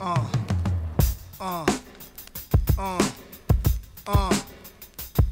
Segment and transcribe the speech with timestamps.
[0.00, 0.28] Uh,
[1.40, 1.66] uh,
[2.78, 3.10] uh,
[4.06, 4.40] uh,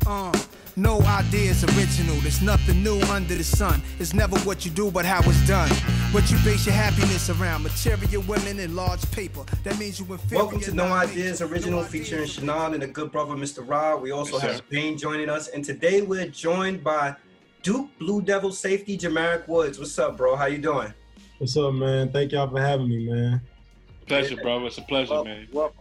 [0.07, 0.33] uh.
[0.79, 2.17] No idea is original.
[2.17, 3.81] There's nothing new under the sun.
[3.99, 5.71] It's never what you do, but how it's done.
[6.13, 7.63] What you base your happiness around.
[7.63, 9.45] Material women and large paper.
[9.65, 10.43] That means you inferior.
[10.45, 13.67] Welcome to No Ideas Original featuring Shannon and the good brother Mr.
[13.67, 14.03] Rod.
[14.03, 14.53] We also Yes, sir.
[14.53, 15.49] have Bane joining us.
[15.49, 17.15] And today we're joined by
[17.63, 19.79] Duke Blue Devil safety Jamaric Woods.
[19.79, 20.37] What's up, bro?
[20.37, 20.93] How you doing?
[21.39, 22.11] What's up, man?
[22.13, 23.41] Thank y'all for having me, man.
[24.07, 24.67] Pleasure, brother.
[24.67, 25.49] It's a pleasure, Well, man.
[25.53, 25.73] well,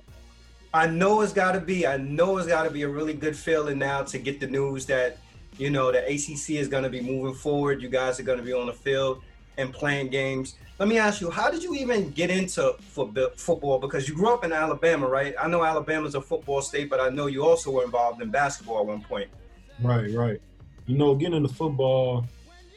[0.73, 1.87] I know it's got to be.
[1.87, 4.85] I know it's got to be a really good feeling now to get the news
[4.87, 5.17] that
[5.57, 7.81] you know the ACC is going to be moving forward.
[7.81, 9.21] You guys are going to be on the field
[9.57, 10.55] and playing games.
[10.77, 13.29] Let me ask you, how did you even get into football?
[13.37, 15.33] Football because you grew up in Alabama, right?
[15.39, 18.79] I know Alabama's a football state, but I know you also were involved in basketball
[18.81, 19.29] at one point.
[19.81, 20.41] Right, right.
[20.87, 22.25] You know, getting into football,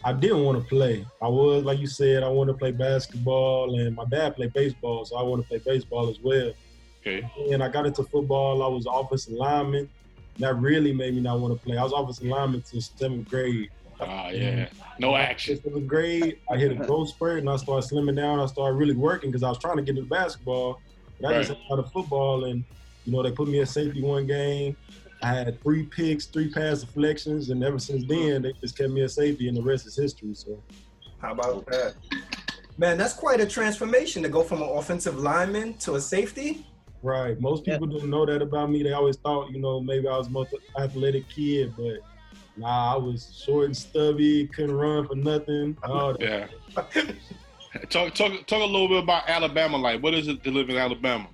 [0.04, 1.04] I didn't want to play.
[1.20, 5.04] I was, like you said, I wanted to play basketball, and my dad played baseball,
[5.04, 6.52] so I wanted to play baseball as well.
[7.00, 7.28] Okay.
[7.50, 8.62] And I got into football.
[8.62, 9.88] I was offensive lineman.
[10.38, 11.76] That really made me not want to play.
[11.76, 13.70] I was offensive lineman since seventh grade.
[14.00, 14.68] Ah, yeah.
[15.00, 15.60] No action.
[15.60, 18.38] Seventh grade, I hit a growth spurt, and I started slimming down.
[18.38, 20.80] I started really working because I was trying to get into basketball.
[21.20, 21.58] But I just Right.
[21.58, 22.62] had out of football, and
[23.04, 24.76] you know they put me at safety one game.
[25.22, 29.02] I had three picks, three pass deflections, and ever since then they just kept me
[29.02, 30.34] at safety, and the rest is history.
[30.34, 30.62] So
[31.20, 31.94] How about that?
[32.76, 36.64] Man, that's quite a transformation to go from an offensive lineman to a safety.
[37.02, 38.84] right, most people didn't know that about me.
[38.84, 41.98] They always thought, you know, maybe I was the most athletic kid, but
[42.56, 45.76] nah, I was short and stubby, couldn't run for nothing.
[45.82, 46.16] All.
[46.20, 46.46] Yeah.
[47.90, 49.76] talk, talk, talk a little bit about Alabama.
[49.76, 51.28] Like, what is it to live in Alabama?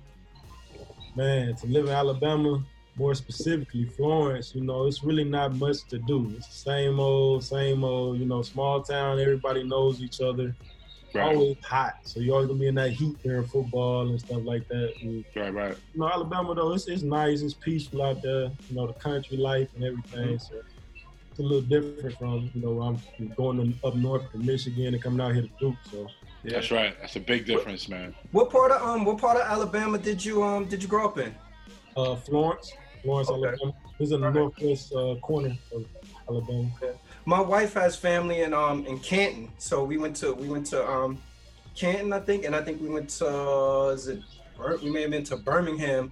[1.15, 2.63] Man, to live in Alabama,
[2.97, 6.33] more specifically Florence, you know, it's really not much to do.
[6.37, 10.55] It's the same old, same old, you know, small town, everybody knows each other.
[11.13, 11.35] Right.
[11.35, 11.93] Always hot.
[12.03, 14.93] So you're always gonna be in that heat during football and stuff like that.
[15.01, 15.77] And, Right, right.
[15.93, 19.37] you know, Alabama though, it's, it's nice, it's peaceful out there, you know, the country
[19.37, 20.39] life and everything.
[20.39, 20.55] So
[21.29, 25.19] it's a little different from, you know, I'm going up north to Michigan and coming
[25.21, 25.75] out here to Duke.
[25.91, 26.07] So
[26.43, 26.95] That's right.
[26.99, 28.13] That's a big difference, man.
[28.31, 31.17] What part of um what part of Alabama did you um did you grow up
[31.17, 31.33] in?
[31.97, 32.73] uh, Florence,
[33.05, 33.47] Florence, Okay.
[33.47, 33.73] Alabama.
[33.99, 34.41] It's in the Alright.
[34.41, 35.85] northwest uh, corner of
[36.27, 36.69] Alabama.
[37.25, 40.85] My wife has family in um in Canton, so we went to we went to
[40.89, 41.17] um
[41.75, 44.19] Canton, I think, and I think we went to uh, is it
[44.57, 46.11] Bir- we may have been to Birmingham.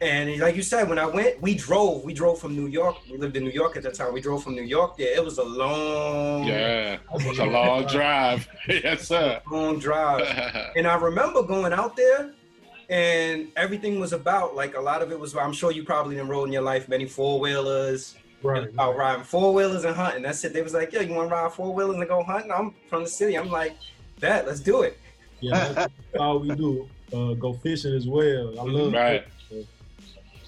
[0.00, 2.02] And like you said, when I went, we drove.
[2.02, 2.96] We drove from New York.
[3.08, 4.12] We lived in New York at that time.
[4.12, 5.14] We drove from New York there.
[5.14, 6.96] It was a long, Yeah.
[7.14, 8.48] It's a long drive.
[8.68, 9.40] yes, sir.
[9.50, 10.26] long drive.
[10.76, 12.32] And I remember going out there
[12.92, 16.28] and everything was about like a lot of it was I'm sure you probably didn't
[16.28, 18.68] roll in your life many four wheelers, Right.
[18.68, 20.22] about riding four wheelers and hunting.
[20.22, 20.52] That's it.
[20.52, 22.52] They was like, Yeah, you wanna ride four wheelers and go hunting?
[22.52, 23.38] I'm from the city.
[23.38, 23.76] I'm like,
[24.20, 24.98] that, let's do it.
[25.40, 26.86] Yeah, that's all we do.
[27.14, 28.60] Uh, go fishing as well.
[28.60, 29.24] I love Right.
[29.48, 29.66] fishing.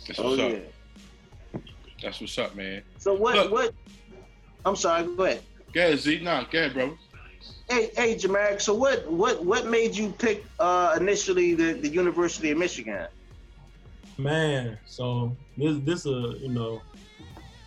[0.06, 0.46] That's Oh what's yeah.
[0.48, 1.62] up.
[2.02, 2.82] That's what's up, man.
[2.98, 3.36] So what?
[3.36, 3.52] Look.
[3.52, 3.74] What?
[4.66, 5.04] I'm sorry.
[5.16, 5.42] Go ahead.
[5.72, 6.20] Go ahead, Z.
[6.22, 6.92] No, go ahead, brother.
[7.68, 8.60] Hey, hey, Jamaric.
[8.60, 9.10] So what?
[9.10, 9.44] What?
[9.44, 13.06] What made you pick uh, initially the, the University of Michigan?
[14.18, 16.82] Man, so this this a you know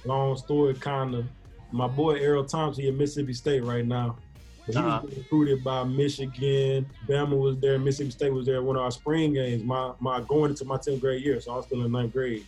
[0.06, 1.26] long story kind of.
[1.74, 4.18] My boy Erroll Thompson he at Mississippi State right now.
[4.66, 5.02] But he Uh-huh.
[5.04, 6.86] was recruited by Michigan.
[7.10, 7.78] Bama was there.
[7.80, 8.62] Mississippi State was there.
[8.62, 9.64] One of our spring games.
[9.64, 12.46] My my going into my tenth grade year, so I was still in ninth grade.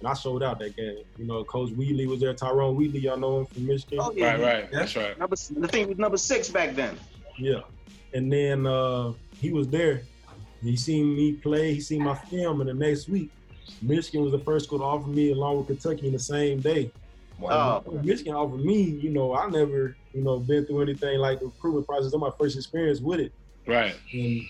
[0.00, 1.02] And I showed out that game.
[1.16, 2.32] You know, Coach Wheatley was there.
[2.34, 3.98] Tyrone Wheatley, y'all know him from Michigan.
[4.00, 4.32] Oh yeah.
[4.32, 4.68] Right, right.
[4.70, 4.78] Yeah.
[4.78, 5.18] That's right.
[5.18, 6.96] Number, the thing was number six back then.
[7.36, 7.60] Yeah.
[8.14, 10.02] And then uh, he was there.
[10.62, 11.74] He seen me play.
[11.74, 12.60] He seen my film.
[12.60, 13.30] And the next week,
[13.82, 16.90] Michigan was the first school to offer me, along with Kentucky, in the same day.
[17.42, 17.80] Oh.
[17.84, 18.82] When Michigan offered me.
[18.82, 22.10] You know, I never, you know, been through anything like the recruitment process.
[22.10, 23.32] That's my first experience with it.
[23.66, 23.94] Right.
[24.12, 24.42] And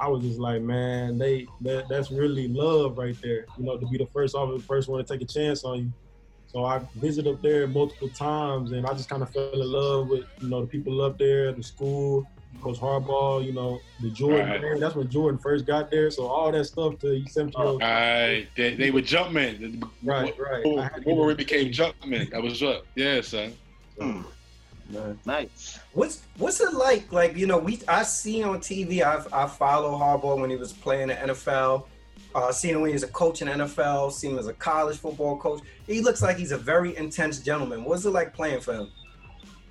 [0.00, 3.46] I was just like, man, they that, that's really love right there.
[3.56, 5.92] You know, to be the first the first one to take a chance on you.
[6.46, 10.08] So I visited up there multiple times, and I just kind of fell in love
[10.08, 12.26] with you know the people up there, the school,
[12.62, 14.48] Coach Harbaugh, you know the Jordan.
[14.48, 14.62] Right.
[14.62, 16.10] Man, that's when Jordan first got there.
[16.10, 17.82] So all that stuff to you 17 year old.
[17.82, 18.48] Right.
[18.56, 19.82] They, they were jumpmen.
[20.02, 20.62] Right, right.
[20.62, 22.30] Before, before we became jumpmen.
[22.30, 22.86] That was up.
[22.94, 23.54] Yeah, son.
[25.26, 25.78] Nice.
[25.92, 27.12] What's what's it like?
[27.12, 30.72] Like, you know, we I see on TV, I've I follow Harbaugh when he was
[30.72, 31.84] playing the NFL.
[32.34, 34.52] Uh, seen him when he was a coach in the NFL, seen him as a
[34.52, 35.62] college football coach.
[35.86, 37.84] He looks like he's a very intense gentleman.
[37.84, 38.90] What's it like playing for him?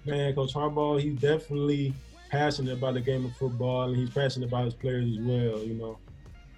[0.05, 1.93] Man, Coach Harbaugh, he's definitely
[2.29, 5.63] passionate about the game of football, and he's passionate about his players as well.
[5.63, 5.97] You know,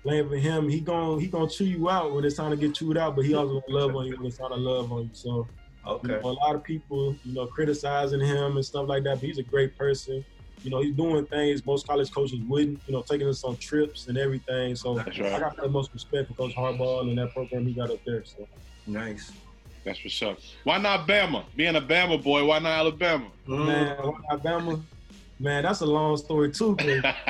[0.03, 2.75] playing for him, he gon' he gonna chew you out when it's time to get
[2.75, 5.03] chewed out, but he also gonna love on you when it's time to love on
[5.03, 5.09] you.
[5.13, 5.47] So,
[5.85, 6.07] you Okay.
[6.21, 9.37] know, a lot of people, you know, criticizing him and stuff like that, but he's
[9.39, 10.23] a great person.
[10.61, 12.81] you know, he's doing things most college coaches wouldn't.
[12.85, 14.75] You know, taking us on trips and everything.
[14.75, 17.89] So That's I got the most respect for Coach Harbaugh and that program he got
[17.89, 18.23] up there.
[18.25, 18.47] So
[18.85, 19.31] Nice.
[19.85, 20.37] That's what's up.
[20.65, 21.45] Why not Bama?
[21.55, 23.31] Being a Bama boy, why not Alabama?
[23.47, 23.95] man,
[24.29, 24.83] Alabama,
[25.39, 26.75] man, that's a long story too.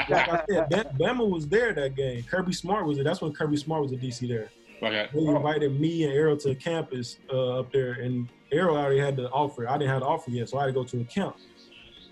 [0.09, 0.69] like I said,
[0.99, 2.23] Bama was there that game.
[2.23, 3.03] Kirby Smart was there.
[3.03, 4.51] That's when Kirby Smart was at DC there.
[4.81, 5.07] Okay.
[5.13, 9.29] They invited me and Erroll to campus uh, up there, and Erroll already had the
[9.29, 9.67] offer.
[9.67, 11.35] I didn't have the offer yet, so I had to go to a camp.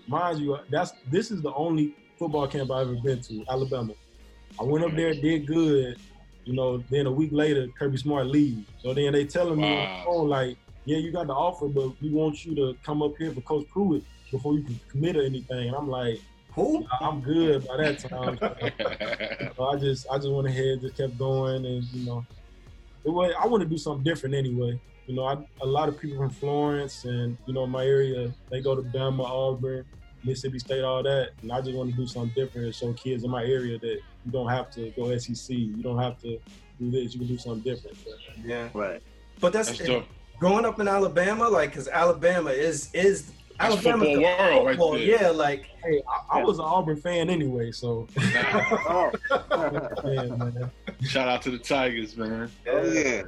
[0.06, 3.92] Mind you, that's this is the only football camp I've ever been to, Alabama.
[4.60, 5.96] I went up there, did good.
[6.44, 8.66] You know, then a week later, Kirby Smart leaves.
[8.82, 9.98] So then they telling me on Wow.
[9.98, 10.56] the phone, like,
[10.86, 13.66] yeah, you got the offer, but we want you to come up here for Coach
[13.68, 15.68] Pruitt before you can commit or anything.
[15.68, 16.20] And I'm like,
[16.54, 16.86] Who?
[17.02, 18.38] I'm good by that time.
[19.56, 22.24] So I just I just went ahead, just kept going, and you know,
[23.08, 24.78] it was, I want to do something different anyway.
[25.06, 28.60] You know, I, a lot of people from Florence and you know my area, they
[28.60, 29.84] go to Bama, Auburn,
[30.22, 33.24] Mississippi State, all that, and I just want to do something different and show kids
[33.24, 36.38] in my area that you don't have to go SEC, you don't have to
[36.78, 37.96] do this, you can do something different.
[37.96, 38.10] So,
[38.44, 38.68] Yeah.
[38.74, 39.02] Right.
[39.40, 40.06] But that's, That's dope.
[40.38, 44.76] growing up in Alabama, like, because Alabama is is That's Alabama's football the world right
[44.76, 45.00] football, there.
[45.22, 46.00] Yeah, like hey,
[46.32, 49.10] I, I was an Auburn fan anyway, so Oh,
[50.04, 50.68] yeah.
[51.02, 52.50] Shout out to the Tigers, man.
[52.70, 53.00] oh yeah.
[53.02, 53.24] it,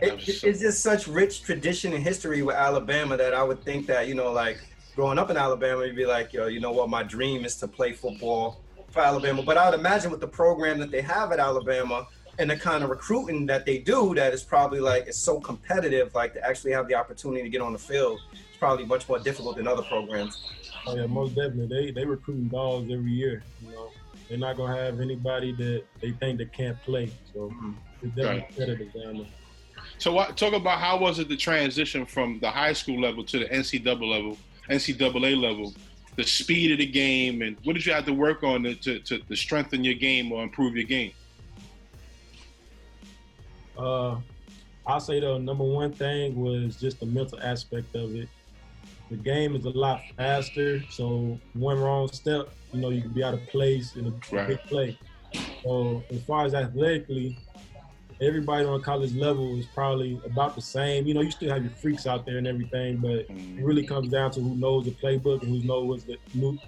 [0.00, 4.08] it- it's just such rich tradition and history with Alabama that I would think that
[4.08, 4.58] you know, like
[4.96, 7.68] growing up in Alabama, you'd be like, yo, you know what, my dream is to
[7.68, 8.60] play football
[8.90, 9.42] for Alabama.
[9.42, 12.06] But I would imagine with the program that they have at Alabama
[12.38, 16.14] and the kind of recruiting that they do, that is probably like it's so competitive,
[16.14, 19.18] like to actually have the opportunity to get on the field, it's probably much more
[19.18, 20.40] difficult than other programs.
[20.86, 21.66] Oh yeah, most definitely.
[21.66, 23.42] They they recruiting dogs every year.
[23.60, 23.90] You know,
[24.28, 27.10] they're not gonna have anybody that they think that can't play.
[27.34, 27.74] So Mhm.
[28.02, 28.46] it's definitely Right.
[28.54, 29.26] competitive down there.
[29.98, 33.40] So what, talk about how was it the transition from the high school level to
[33.40, 34.38] the NCAA level,
[34.70, 35.74] NCAA level,
[36.16, 39.00] the speed of the game, and what did you have to work on to, to,
[39.00, 41.12] to, to strengthen your game or improve your game?
[43.76, 44.20] Uh,
[44.86, 48.28] I'll say the number one thing was just the mental aspect of it.
[49.12, 53.22] The game is a lot faster, so one wrong step, you know, you can be
[53.22, 54.48] out of place in a Right.
[54.48, 54.96] big play.
[55.62, 57.36] So as far as athletically,
[58.22, 61.06] everybody on college level is probably about the same.
[61.06, 63.58] You know, you still have your freaks out there and everything, but it mm.
[63.62, 66.16] really comes down to who knows the playbook and who knows what's the,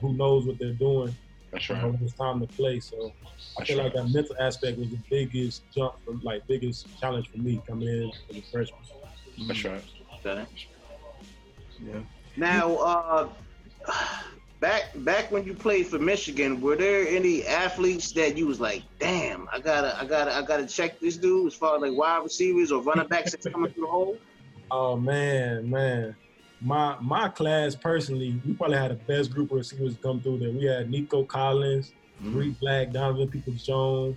[0.02, 1.16] who knows what they're doing
[1.50, 1.92] That's you know, right.
[1.92, 2.78] when it's time to play.
[2.80, 3.14] So
[3.56, 3.84] I That's feel right.
[3.84, 7.88] like that mental aspect was the biggest jump, from, like biggest challenge for me coming
[7.88, 8.78] in as a freshman.
[9.48, 9.82] That's right.
[10.26, 10.46] Okay.
[11.80, 12.00] Yeah.
[12.36, 13.28] Now, uh,
[14.60, 18.82] back back when you played for Michigan, were there any athletes that you was like,
[18.98, 22.22] damn, I gotta, I gotta, I gotta check this dude as far as like wide
[22.22, 24.18] receivers or running backs that's coming through the hole?
[24.70, 26.16] Oh man, man.
[26.60, 30.50] My my class personally, we probably had the best group of receivers come through there.
[30.50, 31.92] We had Nico Collins,
[32.22, 34.16] Tarik Black, Donovan Peoples Jones,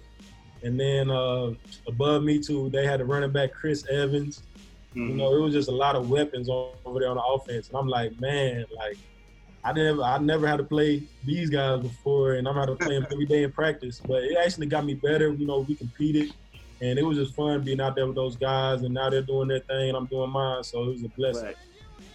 [0.64, 1.52] and then uh,
[1.88, 4.44] above me too, they had a running back Chris Evans.
[4.98, 5.10] Mm-hmm.
[5.12, 7.78] You know, it was just a lot of weapons over there on the offense, and
[7.78, 8.98] I'm like, man, like
[9.64, 12.96] I never I never had to play these guys before, and I'm had to play
[12.96, 14.02] them every day in practice.
[14.06, 15.30] But it actually got me better.
[15.30, 16.34] You know, we competed,
[16.82, 19.50] and it was just fun being out there with those guys, and now they're doing
[19.50, 20.64] their thing, and I'm doing mine.
[20.64, 21.46] So it was a blessing.
[21.46, 21.56] Right.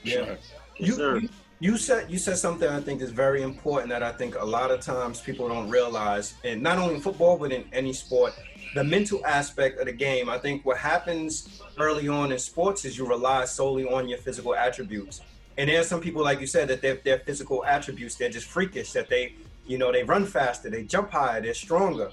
[0.02, 0.18] Yeah.
[0.18, 0.40] right.
[0.78, 1.18] You, sir.
[1.18, 1.28] you
[1.60, 4.72] you said you said something I think is very important that I think a lot
[4.72, 8.34] of times people don't realize, and not only in football but in any sport,
[8.74, 10.28] the mental aspect of the game.
[10.28, 14.54] I think what happens early on in sports is you rely solely on your physical
[14.54, 15.20] attributes,
[15.58, 18.46] and there are some people like you said that their their physical attributes they're just
[18.46, 19.34] freakish that they
[19.66, 22.10] you know they run faster, they jump higher, they're stronger,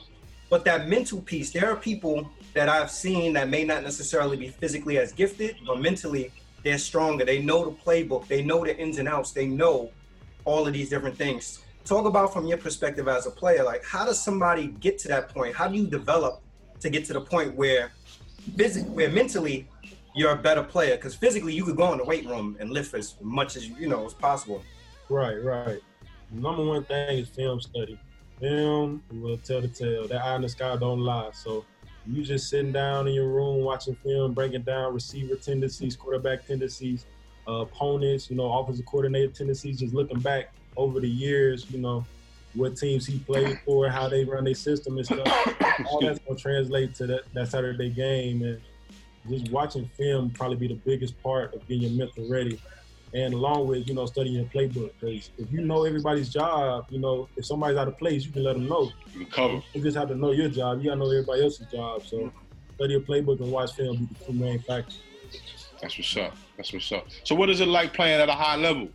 [0.49, 4.49] but that mental piece, there are people that I've seen that may not necessarily be
[4.49, 6.31] physically as gifted, but mentally
[6.63, 7.23] they're stronger.
[7.23, 8.27] They know the playbook.
[8.27, 9.31] They know the ins and outs.
[9.31, 9.91] They know
[10.45, 11.63] all of these different things.
[11.85, 15.29] Talk about from your perspective as a player, like how does somebody get to that
[15.29, 15.55] point?
[15.55, 16.41] How do you develop
[16.81, 17.91] to get to the point where
[18.57, 19.67] physically, where mentally
[20.15, 20.95] you're a better player?
[20.95, 23.87] Because physically you could go in the weight room and lift as much as you
[23.87, 24.63] know as possible.
[25.09, 25.79] Right, right.
[26.31, 27.99] Number one thing is film study.
[28.39, 30.07] Film will tell the tale.
[30.07, 31.31] That eye in the sky don't lie.
[31.33, 31.65] So
[32.05, 37.05] you just sitting down in your room watching film, breaking down receiver tendencies, quarterback tendencies,
[37.47, 42.05] uh, opponents, you know, offensive coordinator tendencies, just looking back over the years, you know,
[42.55, 45.27] what teams he played for, how they run their system and stuff.
[45.91, 48.59] All that's gonna translate to that, that Saturday game and
[49.29, 52.59] just watching film probably be the biggest part of getting your mental ready
[53.13, 56.99] and along with you know studying your playbook because if you know everybody's job you
[56.99, 59.61] know if somebody's out of place you can let them know You can cover.
[59.73, 62.31] you just have to know your job you gotta know everybody else's job so
[62.75, 64.99] study your playbook and watch film be the two main factors
[65.81, 66.35] That's what's up.
[66.57, 67.07] That's what's up.
[67.23, 68.89] So what is it like playing at a high level?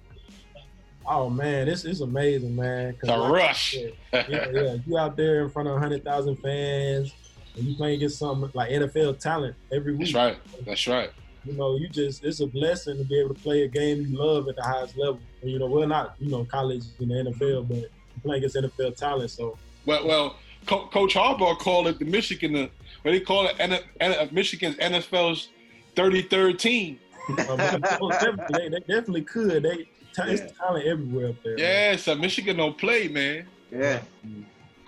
[1.06, 2.96] Oh man, this is amazing, man.
[3.02, 3.72] The like rush.
[3.72, 3.92] said,
[4.28, 4.76] yeah, yeah.
[4.86, 7.14] You out there in front of hundred thousand fans,
[7.56, 10.12] and you playing against some like NFL talent every week.
[10.12, 10.38] That's right.
[10.66, 11.10] That's right.
[11.44, 14.16] You know, you just it's a blessing to be able to play a game you
[14.18, 15.20] love at the highest level.
[15.42, 17.90] And, you know, we're not you know college in the NFL, but
[18.22, 19.30] playing against NFL talent.
[19.30, 22.56] So Well, well, Co- Coach Harbaugh called it the Michigan.
[22.56, 22.68] Uh,
[23.02, 25.48] what they call it, N- N- Michigan's NFL's
[25.94, 26.98] 33rd team.
[27.28, 29.62] um, definitely, they, they definitely could.
[29.62, 31.56] They ta- it's talent everywhere up there.
[31.56, 31.64] man.
[31.92, 33.46] Yeah, so Michigan don't play, man.
[33.70, 34.00] Yeah.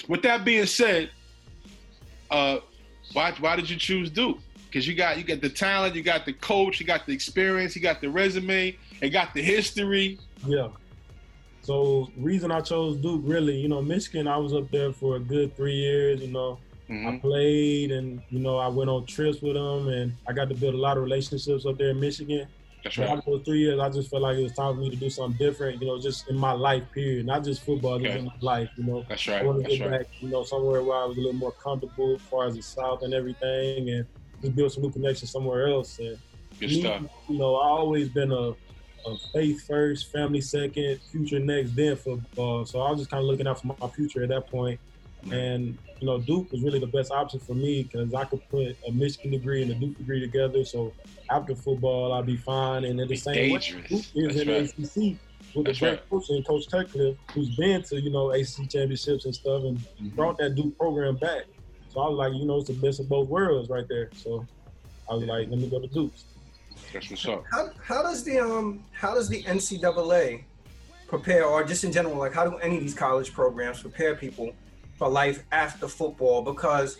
[0.09, 1.11] With that being said,
[2.31, 2.59] uh,
[3.13, 4.39] why why did you choose Duke?
[4.67, 7.75] Because you got you got the talent, you got the coach, you got the experience,
[7.77, 10.19] you got the resume, and got the history.
[10.47, 10.69] Yeah.
[11.63, 15.21] So reason I chose Duke, really, you know, Michigan, I was up there for a
[15.21, 16.21] good three years.
[16.21, 17.21] You know, I Mhm.
[17.21, 20.75] played, and you know, I went on trips with them, and I got to build
[20.75, 22.47] a lot of relationships up there in Michigan.
[22.87, 23.09] That's right.
[23.19, 25.11] after those three years, I just felt like it was time for me to do
[25.11, 25.83] something different.
[25.83, 28.71] You know, just in my life, period, not just football, just in my life.
[28.77, 29.45] You know, That's I right.
[29.45, 30.01] want to That's get right.
[30.03, 32.63] back, you know, somewhere where I was a little more comfortable as far as the
[32.63, 34.07] South and everything, and
[34.41, 35.99] just build some new connections somewhere else.
[35.99, 36.17] And
[36.61, 37.03] Good me, stuff.
[37.29, 42.67] You know, I always been a, a faith first, family second, future next, then football.
[42.67, 44.79] So I was just kind of looking out for my future at that point.
[45.33, 48.67] And you know, Duke was really the best option for me because I could put
[48.87, 50.65] a Michigan degree and a Duke degree together.
[50.65, 50.95] So
[51.31, 52.85] after football, I'd be fine.
[52.85, 53.89] And at the Be same way, dangerous.
[53.89, 54.71] Duke is That's in right.
[54.77, 55.19] the ACC
[55.55, 56.11] with That's the great right.
[56.11, 60.09] coach and Coach Cutcliffe, who's been to you know ACC championships and stuff, and Mm-hmm.
[60.15, 61.45] brought that Duke program back.
[61.89, 64.11] So I was like, you know, it's the best of both worlds right there.
[64.15, 64.47] So
[65.11, 66.13] I was like, let me go to Duke.
[66.93, 67.45] That's what's up.
[67.51, 70.45] How, how does the um how does the NCAA
[71.09, 74.53] prepare, or just in general, like how do any of these college programs prepare people
[74.99, 76.43] for life after football?
[76.43, 76.99] Because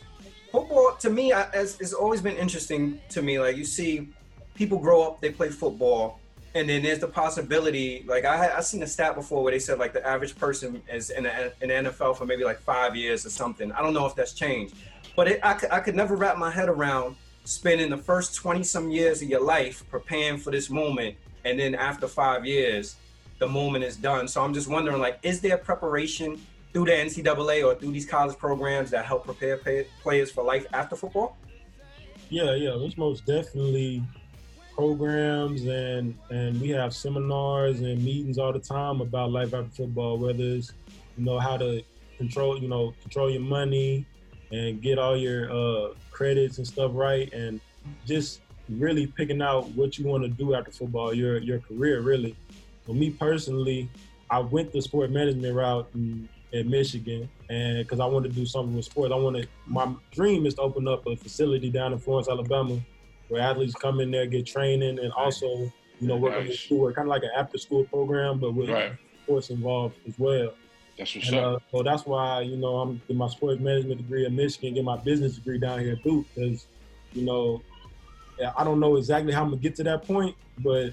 [0.53, 3.39] football, to me, I, as it's always been interesting to me.
[3.39, 4.09] Like you see,
[4.55, 6.21] people grow up, they play football,
[6.55, 8.05] and then there's the possibility.
[8.07, 11.11] Like I I seen a stat before where they said like the average person is
[11.11, 13.73] in the, NFL for maybe like five years or something.
[13.73, 14.75] I don't know if that's changed,
[15.15, 18.91] but it, I I could never wrap my head around spending the first 20 some
[18.91, 22.97] years of your life preparing for this moment and then after five years
[23.39, 26.45] the moment is done so i'm just wondering like is there preparation
[26.77, 30.67] through the ncaa or through these college programs that help prepare pay- players for life
[30.75, 31.35] after football
[32.29, 34.03] Yeah, yeah, there's most definitely
[34.75, 40.19] programs and and we have seminars and meetings all the time about life after football,
[40.19, 40.75] whether it's
[41.17, 41.83] you know how to
[42.19, 44.05] control you know control your money
[44.53, 47.59] and get all your uh, credits and stuff right, and
[48.05, 52.37] just really picking out what you want to do after football, your your career really.
[52.85, 53.89] For me personally,
[54.31, 58.47] I went the sport management route in, at Michigan, and because I wanted to do
[58.47, 61.99] something with sports, I wanted my dream is to open up a facility down in
[61.99, 62.81] Florence, Alabama,
[63.29, 65.47] where athletes come in there, get training, and also
[66.01, 66.61] you know work on Nice.
[66.61, 68.93] schoolwork, kind of like an after school program, but with Right.
[69.25, 70.55] sports involved as well.
[70.99, 71.45] That's what's And up.
[71.55, 74.85] uh, so that's why you know I'm getting my sports management degree at Michigan, get
[74.85, 76.69] my business degree down here at Duke, because
[77.13, 77.63] you know
[78.57, 80.93] I don't know exactly how I'm gonna get to that point, but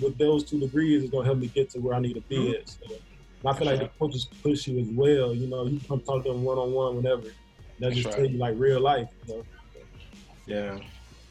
[0.00, 2.36] with those two degrees, it's gonna help me get to where I need to be
[2.36, 2.60] Mm-hmm.
[2.60, 2.68] at.
[2.68, 2.96] So,
[3.44, 5.34] and I feel like the coaches push you as well.
[5.34, 7.22] You know, you come talk to them one on one whenever.
[7.22, 7.32] They
[7.78, 8.16] That's just right.
[8.16, 9.08] tell you like real life.
[9.26, 9.44] You know?
[10.46, 10.78] yeah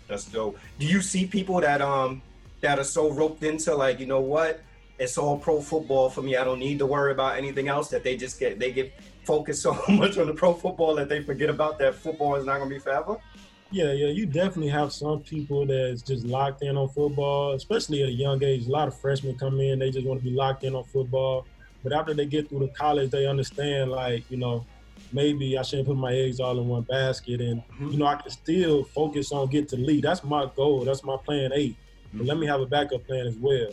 [0.08, 2.22] that's dope do you see people that um
[2.62, 4.62] that are so roped into like you know what
[5.00, 8.04] it's all pro football for me i don't need to worry about anything else that
[8.04, 8.92] they just get they get
[9.24, 12.58] focused so much on the pro football that they forget about that football is not
[12.58, 13.18] going to be forever
[13.72, 18.10] Yeah, yeah, you definitely have some people that's just locked in on football, especially at
[18.10, 18.68] a young age.
[18.68, 21.48] A lot of freshmen come in, they just want to be locked in on football.
[21.84, 24.68] But after they get through the college, they understand, like, you know,
[25.12, 27.42] maybe I shouldn't put my eggs all in one basket.
[27.42, 30.04] And, you know, I can still focus on get to lead.
[30.04, 30.86] That's my goal.
[30.86, 31.78] That's my plan eight.
[32.18, 33.68] But let me have a backup plan as well.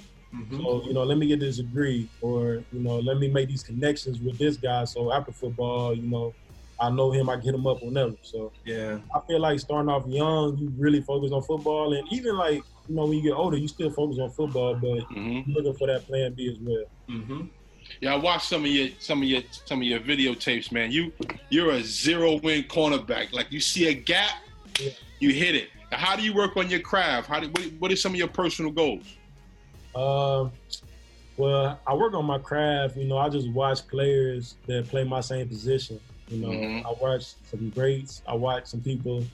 [0.51, 3.63] So, you know, let me get this degree or, you know, let me make these
[3.63, 4.85] connections with this guy.
[4.85, 6.35] So after football, you know,
[6.81, 8.15] I know him, I get him up whenever.
[8.23, 12.37] So, yeah I feel like starting off young, you really focus on football, and even
[12.37, 15.63] like you know when you get older, you still focus on football, but hmm you're
[15.63, 16.85] looking for that plan B as well.
[17.09, 17.43] mm-hmm.
[18.01, 20.91] Yeah, I watched some of your some of your some of your videotapes, man.
[20.91, 21.13] You
[21.51, 23.33] you're a zero win cornerback.
[23.33, 24.37] Like you see a gap,
[25.19, 25.69] you hit it.
[25.91, 27.29] Now, how do you work on your craft?
[27.29, 29.05] How do what, what are some of your personal goals?
[29.95, 30.53] Um,
[31.37, 32.97] well, I work on my craft.
[32.97, 36.01] You know, I just watch players that play my same position.
[36.29, 36.85] You know, Mhm.
[36.87, 38.23] I watch some greats.
[38.27, 39.25] I watch some people,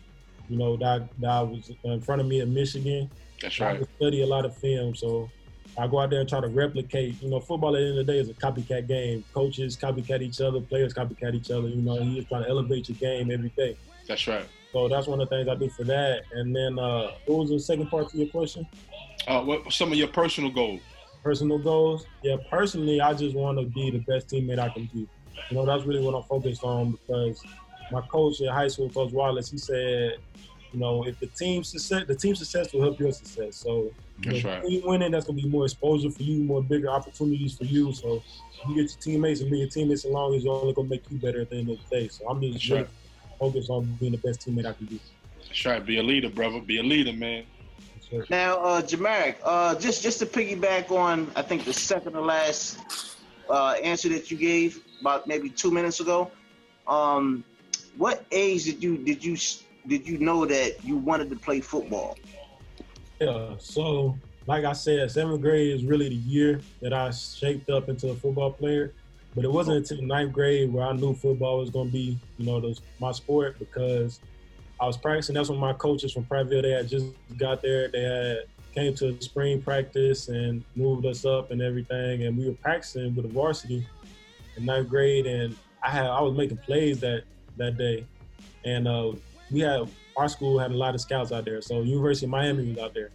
[0.49, 3.11] you know, that that was in front of me at Michigan.
[3.43, 3.79] That's I right.
[3.79, 5.31] can study a lot of film, so
[5.79, 7.21] I go out there and try to replicate.
[7.23, 9.25] You know, football at the end of the day is a copycat game.
[9.35, 11.69] Coaches copycat each other, players copycat each other.
[11.69, 13.77] You know, you're just trying to elevate your game every day.
[14.09, 14.47] That's right.
[14.73, 16.23] So that's one of the things I do for that.
[16.33, 18.67] And then, uh, what was the second part to your question?
[19.27, 20.81] Uh, what some of your personal goals?
[21.27, 25.09] personal goals, yeah, personally, I just want to be the best teammate I can be.
[25.51, 27.43] You know, that's really what I'm focused on because
[27.91, 30.19] my coach at high school, Coach Wallace, he said,
[30.73, 33.57] you know, if the team success, the team success will help your success.
[33.57, 33.93] So,
[34.23, 34.63] That's if right.
[34.65, 37.93] team winning, that's gonna be more exposure for you, more bigger opportunities for you.
[37.93, 38.23] So,
[38.69, 41.41] you get your teammates and be your teammates along is only gonna make you better
[41.43, 42.09] at the end of the day.
[42.09, 42.91] So, I'm just That's really right.
[43.39, 45.01] focused on being the best teammate I can be.
[45.47, 45.85] That's right.
[45.85, 46.61] Be a leader, brother.
[46.61, 47.45] Be a leader, man.
[48.31, 52.79] Now, uh, Jamaric, uh, just just to piggyback on, I think the second to last
[53.51, 56.31] uh, answer that you gave about maybe two minutes ago.
[56.87, 57.45] Um,
[57.97, 59.37] what age did you did you
[59.87, 62.17] did you know that you wanted to play football?
[63.21, 67.89] Yeah, so like I said, seventh grade is really the year that I shaped up
[67.89, 68.93] into a football player.
[69.35, 72.47] But it wasn't until ninth grade where I knew football was going to be, you
[72.47, 74.19] know, the, my sport because
[74.81, 75.35] I was practicing.
[75.35, 77.89] That's when my coaches from Prattville, they had just got there.
[77.89, 78.39] They had
[78.75, 82.25] came to spring practice and moved us up and everything.
[82.25, 83.87] And we were practicing with the varsity
[84.57, 85.27] in ninth grade.
[85.27, 87.25] And I had I was making plays that
[87.59, 88.07] that day.
[88.65, 89.13] And uh,
[89.51, 89.81] we had
[90.17, 91.61] our school had a lot of scouts out there.
[91.63, 93.13] So University of Miami was out there.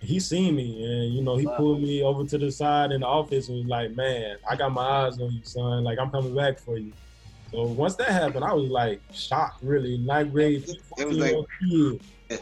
[0.00, 1.54] He seen me and you know he Wow.
[1.56, 4.72] pulled me over to the side in the office and was like, "Man, I got
[4.72, 5.84] my eyes on you, son.
[5.84, 6.94] Like I'm coming back for you."
[7.54, 9.98] So once that happened, I was like shocked, really.
[9.98, 11.18] Ninth grade, It was 14
[11.60, 11.94] year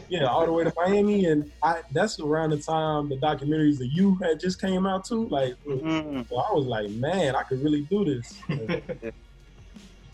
[0.09, 3.89] yeah, all the way to Miami, and I that's around the time the documentaries that
[3.91, 5.27] you had just came out too.
[5.29, 6.25] Like, Mhm.
[6.29, 8.45] so I was like, man, I could really do this.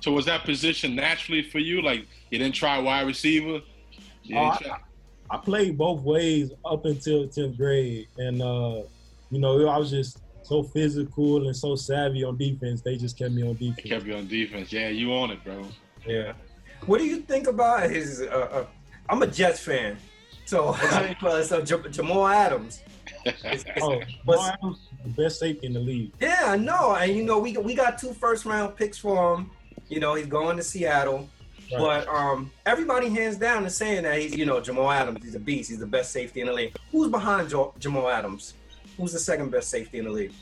[0.02, 1.82] So was that position naturally for you?
[1.82, 3.62] Like you didn't try wide receiver?
[4.24, 4.80] You Oh, try-
[5.32, 8.08] I played both ways up until 10th grade.
[8.18, 8.82] And, uh,
[9.30, 12.82] you know, I was just so physical and so savvy on defense.
[12.82, 13.88] They just kept me on They defense.
[13.90, 14.72] kept you on defense.
[14.74, 15.68] Yeah, you on it, bro.
[16.08, 16.34] Yeah.
[16.86, 18.22] What do you think about his?
[18.22, 18.66] Uh, uh,
[19.10, 19.98] I'm a Jets fan,
[20.46, 20.74] so
[21.44, 22.82] so Jam- Jamal Adams.
[23.26, 26.12] It's- it's- Oh, but- Adams, the best safety in the league.
[26.22, 29.52] yeah, I know, and you know we we got two first round picks for him.
[29.90, 31.28] You know he's going to Seattle,
[31.72, 32.06] Right.
[32.06, 35.20] but um everybody hands down is saying that he's you know Jamal Adams.
[35.24, 35.70] He's a beast.
[35.70, 36.76] He's the best safety in the league.
[36.92, 38.54] Who's behind jo- Jamal Adams?
[38.98, 40.34] Who's the second best safety in the league?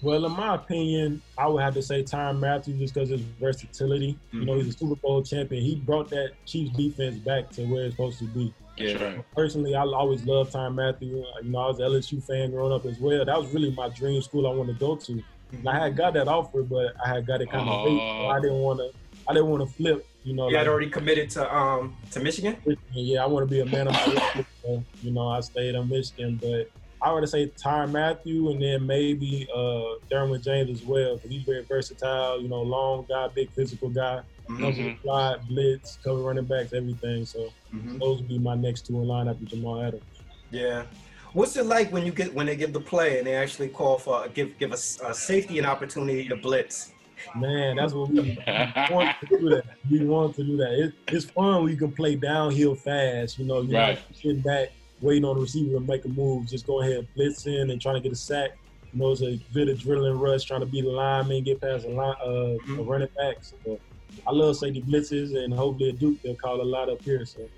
[0.00, 4.16] Well, in my opinion, I would have to say Tyrann Matthews just because his versatility.
[4.32, 5.62] You know, he's a Super Bowl champion.
[5.64, 8.54] He brought that Chiefs defense back to where it's supposed to be.
[8.78, 9.24] That's right.
[9.34, 11.26] Personally, I always loved Tyrann Matthews.
[11.42, 13.24] You know, I was an LSU fan growing up as well.
[13.24, 15.22] That was really my dream school I wanted to go to.
[15.66, 18.00] I had got that offer, but I had got it kind of late.
[18.18, 18.90] So I didn't want to.
[19.28, 20.02] I didn't want to flip.
[20.22, 22.60] You know, He had already committed to um to Michigan.
[22.92, 24.20] yeah, I want to be a man of my word.
[24.64, 26.66] So, you know, I stayed on Michigan, but
[27.00, 31.44] I would say Tyrann Mathieu and then maybe uh, Derwin James as well because he's
[31.46, 32.42] very versatile.
[32.42, 34.76] You know, long guy, big physical guy, Mhm.
[34.76, 37.24] the slide, blitz, cover running backs, everything.
[37.24, 37.98] So Mhm.
[38.00, 40.02] those would be my next two in line after Jamal Adams.
[40.50, 40.86] Yeah.
[41.32, 43.98] What's it like when you get when they give the play and they actually call
[43.98, 44.74] for give give a,
[45.06, 46.92] a safety an opportunity to blitz?
[47.36, 48.36] Man, that's what we, we
[48.90, 49.48] want to do.
[49.50, 50.72] That we want to do that.
[50.72, 51.64] It, it's fun.
[51.64, 53.38] We can play downhill fast.
[53.38, 53.96] You know, you're Right.
[54.08, 54.68] not sitting back
[55.00, 56.46] waiting on the receiver to make a move.
[56.48, 58.50] Just go ahead, and blitz in, and trying to get a sack.
[58.92, 61.84] You know, it's a bit of drilling rush, trying to beat the lineman, get past
[61.84, 63.52] the line, uh, the running backs.
[63.64, 63.78] So
[64.26, 67.24] I love safety blitzes, and hopefully at Duke they'll call a lot up here.
[67.26, 67.48] So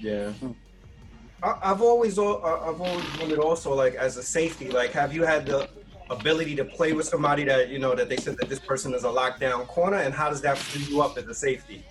[0.00, 0.32] Yeah.
[1.42, 5.46] I've always al- I've always wondered also like as a safety like have you had
[5.46, 5.68] the
[6.10, 9.04] ability to play with somebody that you know that they said that this person is
[9.04, 11.84] a lockdown corner and how does that free you up as a safety?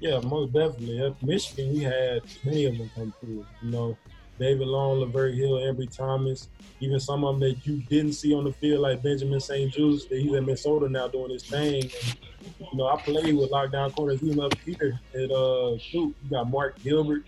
[0.00, 1.02] Yeah, most definitely.
[1.02, 3.46] At Michigan, we had many of them come through.
[3.62, 3.96] You know,
[4.38, 6.48] David Long, Lavert Hill, Ambry Thomas,
[6.80, 10.18] even some of them that you didn't see on the field, like Benjamin St-Juste, that
[10.18, 11.84] he's in Minnesota now doing his thing.
[11.84, 12.16] And,
[12.58, 15.80] you know, I played with lockdown corners even up here at uh, Duke.
[15.92, 17.24] You got Mark Gilbert,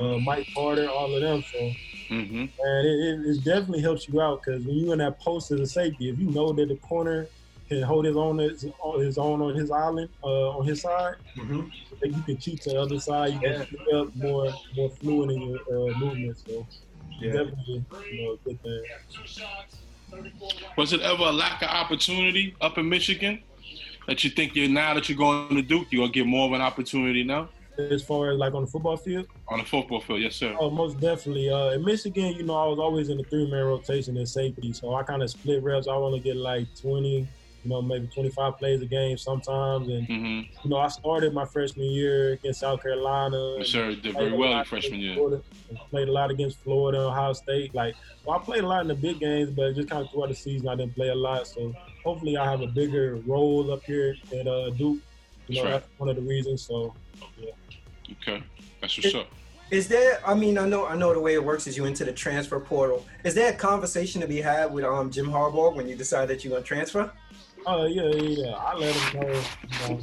[0.00, 1.42] uh, Mike Carter, all of them.
[1.42, 1.76] So,
[2.08, 5.50] hmm and it, it, it definitely helps you out because when you're in that post
[5.50, 7.30] as a safety, if you know that the corner
[7.68, 8.66] can hold his own his,
[8.98, 11.60] his own on his island, uh, on his side, Mm-hmm.
[12.02, 13.32] think you can cheat to the other side.
[13.34, 13.64] You can Yeah.
[13.64, 16.36] pick up more more fluid in your uh, movement.
[16.38, 16.66] So
[17.20, 17.32] Yeah.
[17.32, 18.84] definitely, you know, a good thing.
[20.76, 23.42] Was it ever a lack of opportunity up in Michigan
[24.06, 26.52] that you think you're now that you're going to Duke, you're gonna get more of
[26.52, 30.20] an opportunity now As far as like on the football field, on the football field?
[30.20, 30.54] Yes, sir.
[30.60, 31.48] oh, most definitely.
[31.48, 34.72] Uh, in Michigan, you know, I was always in the three man rotation in safety,
[34.72, 35.88] so I kind of split reps.
[35.88, 37.26] I only get like twenty,
[37.62, 41.32] you know, maybe twenty five plays a game sometimes, and hmm you know, I started
[41.32, 43.54] my freshman year against South Carolina.
[43.58, 43.94] Yes, sir.
[43.94, 45.14] Did very well your freshman year.
[45.14, 45.42] Florida,
[45.90, 47.72] Played a lot against Florida, Ohio State.
[47.74, 47.94] Like,
[48.26, 50.34] well, I played a lot in the big games, but just kind of throughout the
[50.34, 51.46] season, I didn't play a lot.
[51.46, 51.72] So
[52.04, 54.98] hopefully, I have a bigger role up here at uh, Duke.
[55.46, 55.70] You know, That's right.
[55.80, 56.66] that's one of the reasons.
[56.66, 56.92] So
[58.12, 58.42] Okay,
[58.80, 59.28] that's what's up.
[59.70, 60.20] Is there?
[60.26, 62.58] I mean, I know, I know the way it works is you into the transfer
[62.58, 63.06] portal.
[63.22, 66.44] Is there a conversation to be had with um Jim Harbaugh when you decide that
[66.44, 67.10] you're gonna transfer?
[67.66, 68.54] Oh yeah, yeah, yeah.
[68.54, 69.28] I let him know.
[69.28, 70.00] You know,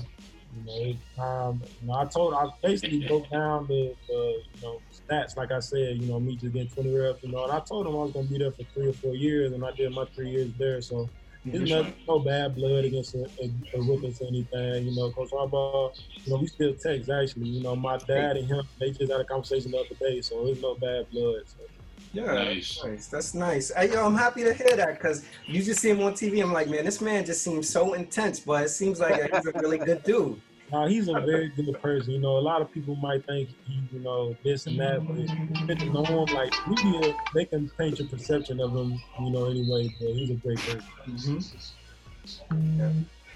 [0.55, 1.61] you know, it's time.
[1.81, 5.35] You know, I told, I basically broke down the, the, you know, stats.
[5.37, 7.23] Like I said, you know, me just getting 20 reps.
[7.23, 9.15] You know, and I told him I was gonna be there for three or four
[9.15, 10.81] years, and I did my three years there.
[10.81, 11.09] So
[11.51, 14.87] there's no, no bad blood against a, a, a witness or anything.
[14.87, 17.49] You know, Coach Harbaugh, you know, we still text actually.
[17.49, 20.45] You know, my dad and him, they just had a conversation the other day, so
[20.45, 21.43] there's no bad blood.
[21.45, 21.63] So.
[22.13, 22.79] Yeah, nice.
[22.83, 23.07] nice.
[23.07, 23.71] That's nice.
[23.73, 26.41] Hey, yo, I'm happy to hear that because you just see him on TV.
[26.41, 29.51] I'm like, man, this man just seems so intense, but it seems like he's a
[29.59, 30.41] really good dude.
[30.71, 32.13] No, he's a very good person.
[32.13, 35.15] You know, a lot of people might think he, you know, this and that, but
[35.65, 39.45] getting to know him, like media, they can paint your perception of him, you know,
[39.45, 39.89] anyway.
[39.99, 40.85] But he's a great person.
[41.07, 42.79] Mm-hmm.
[42.79, 42.91] Yeah.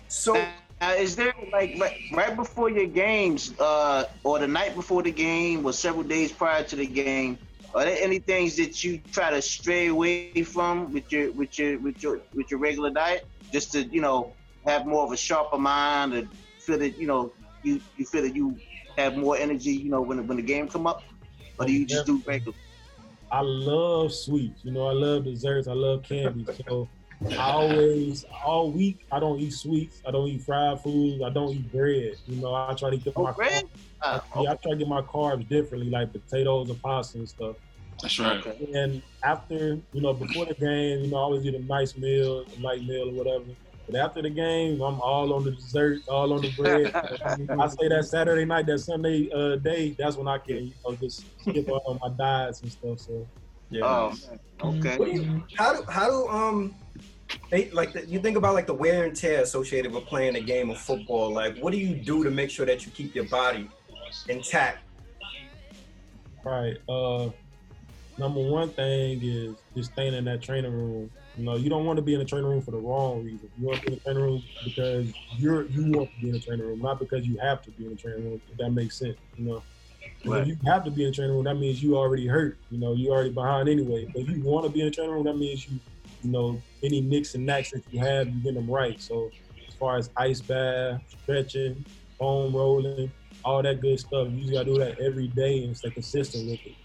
[0.09, 0.35] So,
[0.81, 5.11] uh, is there like right, right before your games, uh, or the night before the
[5.11, 7.37] game, or several days prior to the game?
[7.73, 11.79] Are there any things that you try to stray away from with your with your
[11.79, 14.33] with your with your regular diet, just to you know
[14.65, 16.27] have more of a sharper mind and
[16.61, 18.57] feel that you know you you feel that you
[18.97, 21.03] have more energy, you know, when when the game come up,
[21.59, 22.57] or do you just do regular?
[23.31, 24.63] I love sweets.
[24.63, 25.67] You know, I love desserts.
[25.67, 26.45] I love candy.
[26.67, 26.89] So
[27.29, 30.01] I always all week I don't eat sweets.
[30.05, 31.23] I don't eat fried foods.
[31.23, 32.15] I don't eat bread.
[32.27, 33.65] You know, I try to get oh, my bread.
[34.01, 37.55] Uh, yeah, I try to get my carbs differently, like potatoes and pasta and stuff.
[38.01, 38.43] That's right.
[38.73, 42.45] And after, you know, before the game, you know, I always eat a nice meal,
[42.57, 43.45] a light meal or whatever.
[43.87, 46.93] But after the game, I'm all on the dessert, all on the bread.
[46.95, 50.95] I say that Saturday night, that Sunday uh, day, that's when I can, you know,
[50.95, 52.99] just skip on my diets and stuff.
[52.99, 53.27] So,
[53.69, 53.81] yeah.
[53.83, 54.13] Oh,
[54.63, 54.97] okay.
[54.97, 56.75] What do you, how do how do um
[57.49, 60.41] they like the, you think about like the wear and tear associated with playing a
[60.41, 61.31] game of football?
[61.31, 63.69] Like, what do you do to make sure that you keep your body
[64.27, 64.79] intact?
[66.43, 66.77] Right.
[66.89, 67.29] Uh,
[68.17, 71.09] number one thing is just staying in that training room.
[71.37, 73.49] You know, you don't want to be in the training room for the wrong reason.
[73.57, 76.33] You want to be in the training room because you're you want to be in
[76.33, 78.41] the training room, not because you have to be in the training room.
[78.51, 79.63] If that makes sense, you know.
[80.23, 80.41] Right.
[80.41, 82.59] If you have to be in the training room, that means you already hurt.
[82.69, 84.07] You know, you already behind anyway.
[84.13, 85.79] But if you want to be in the training room, that means you,
[86.21, 89.01] you know, any nicks and knacks that you have, you get them right.
[89.01, 89.31] So
[89.67, 91.83] as far as ice bath, stretching,
[92.19, 93.11] foam rolling,
[93.43, 96.59] all that good stuff, you just gotta do that every day and stay consistent with
[96.65, 96.75] it.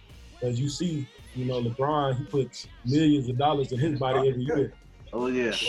[0.40, 4.42] Because you see, you know, LeBron, he puts millions of dollars in his body every
[4.42, 4.72] year.
[5.12, 5.52] Oh yeah.
[5.52, 5.66] So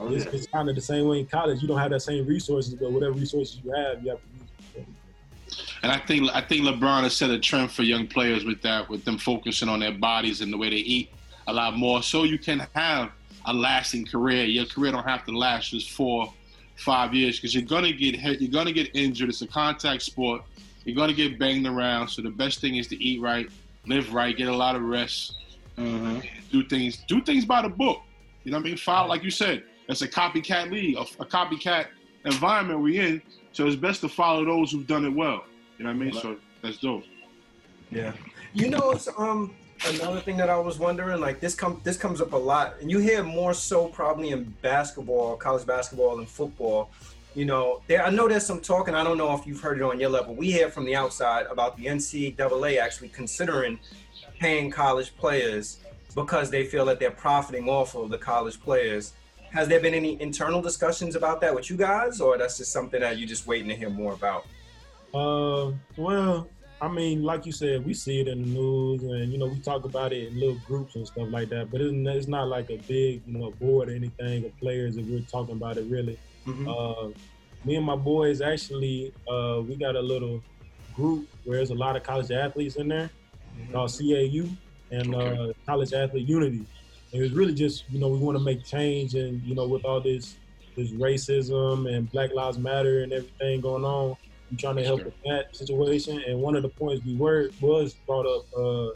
[0.00, 0.30] oh, it's, yeah.
[0.32, 1.62] it's kind of the same way in college.
[1.62, 4.26] You don't have that same resources, but whatever resources you have, you have to
[4.78, 4.86] use.
[5.82, 8.88] And I think I think LeBron has set a trend for young players with that,
[8.88, 11.10] with them focusing on their bodies and the way they eat
[11.46, 13.12] a lot more, so you can have
[13.44, 14.44] a lasting career.
[14.44, 16.32] Your career don't have to last just four,
[16.76, 19.28] five years because you're gonna get hit, you're gonna get injured.
[19.28, 20.42] It's a contact sport.
[20.84, 22.08] You're gonna get banged around.
[22.08, 23.48] So the best thing is to eat right,
[23.86, 25.36] live right, get a lot of rest,
[25.76, 26.20] mm-hmm.
[26.50, 28.00] do things, do things by the book.
[28.44, 28.76] You know what I mean?
[28.76, 31.86] Follow, like you said, it's a copycat league, a, a copycat
[32.24, 33.22] environment we're in.
[33.52, 35.44] So it's best to follow those who've done it well.
[35.78, 36.12] You know what I mean?
[36.12, 37.04] So that's dope.
[37.90, 38.12] Yeah.
[38.52, 39.54] You know, it's, um,
[39.86, 42.90] another thing that I was wondering, like this come this comes up a lot, and
[42.90, 46.90] you hear more so probably in basketball, college basketball, and football.
[47.36, 49.76] You know, there I know there's some talk, and I don't know if you've heard
[49.76, 50.34] it on your level.
[50.34, 53.78] We hear from the outside about the NCAA actually considering
[54.40, 55.80] paying college players
[56.14, 59.12] because they feel that they're profiting off of the college players.
[59.52, 63.00] Has there been any internal discussions about that with you guys, or that's just something
[63.00, 64.46] that you're just waiting to hear more about?
[65.12, 66.48] Uh, well,
[66.80, 69.58] I mean, like you said, we see it in the news, and you know, we
[69.58, 71.70] talk about it in little groups and stuff like that.
[71.70, 75.04] But it's, it's not like a big, you know, board or anything of players that
[75.04, 76.18] we're talking about it really.
[76.46, 76.68] Mm-hmm.
[76.68, 77.08] Uh,
[77.64, 80.42] me and my boys actually, uh, we got a little
[80.94, 83.10] group where there's a lot of college athletes in there
[83.58, 83.72] Mm-hmm.
[83.72, 84.50] called CAU
[84.90, 85.50] and Okay.
[85.50, 86.66] uh, College Athlete Unity.
[87.12, 89.66] And it was really just, you know, we want to make change, and you know,
[89.66, 90.36] with all this
[90.76, 94.14] this racism and Black Lives Matter and everything going on,
[94.50, 95.06] we're trying to help Sure.
[95.06, 96.22] with that situation.
[96.28, 98.88] And one of the points we were was brought up uh,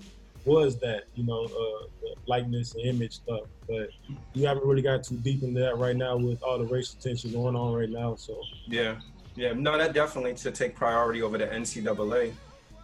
[0.44, 3.42] was that, you know, uh, the likeness and image stuff.
[3.68, 3.90] But
[4.34, 7.32] you haven't really got too deep into that right now with all the racial tension
[7.32, 8.16] going on right now.
[8.16, 8.96] So Yeah,
[9.36, 12.32] yeah, no, that definitely should take priority over the NCAA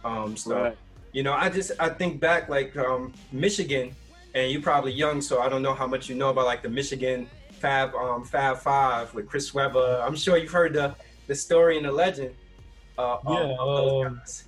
[0.03, 0.63] um, stuff.
[0.63, 0.77] Right.
[1.11, 3.95] You know, I just I think back like um, Michigan,
[4.35, 6.69] and you're probably young, so I don't know how much you know about like the
[6.69, 10.01] Michigan Fab um, Fab Five with Chris Webber.
[10.05, 10.95] I'm sure you've heard the
[11.27, 12.35] the story and the legend.
[12.97, 14.46] Uh, Yeah, of those um, guys.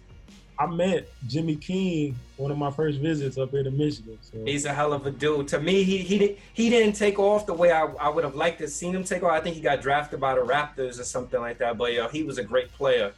[0.59, 4.17] I met Jimmy King one of my first visits up here to Michigan.
[4.21, 5.47] So He's a hell of a dude.
[5.49, 8.59] To me, he he he didn't take off the way I, I would have liked
[8.59, 9.31] to seen him take off.
[9.31, 11.77] I think he got drafted by the Raptors or something like that.
[11.77, 13.13] But yeah, he was a great player,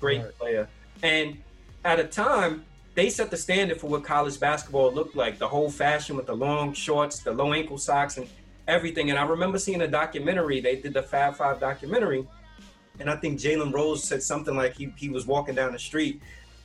[0.00, 0.38] great Right.
[0.38, 0.68] player.
[1.04, 1.36] And
[1.84, 2.64] at a time,
[2.96, 5.38] they set the standard for what college basketball looked like.
[5.38, 8.26] The whole fashion with the long shorts, the low ankle socks, and
[8.66, 9.10] everything.
[9.10, 10.60] And I remember seeing a documentary.
[10.60, 12.26] They did the Fab Five documentary,
[12.98, 16.20] and I think Jalen Rose said something like he he was walking down the street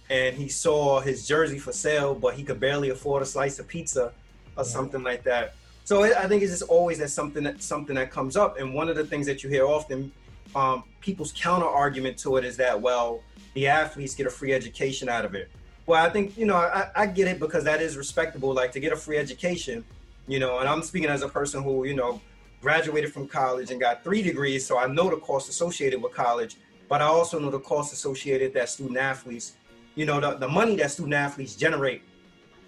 [0.10, 3.68] and he saw his jersey for sale, but he could barely afford a slice of
[3.68, 4.12] pizza
[4.58, 5.54] or something like that.
[5.84, 8.60] So I think it's just always that something that something that comes up.
[8.60, 10.12] And one of the things that you hear often,
[10.56, 13.22] um, people's counter argument to it is that well,
[13.56, 15.50] the athletes get a free education out of it.
[15.86, 18.54] Well, I think you know I, I get it because that is respectable.
[18.54, 19.84] Like to get a free education,
[20.28, 20.60] you know.
[20.60, 22.22] And I'm speaking as a person who you know
[22.62, 26.58] graduated from college and got three degrees, so I know the cost associated with college.
[26.88, 29.54] But I also know the cost associated that student athletes,
[30.00, 32.02] you know, the, the money that student athletes generate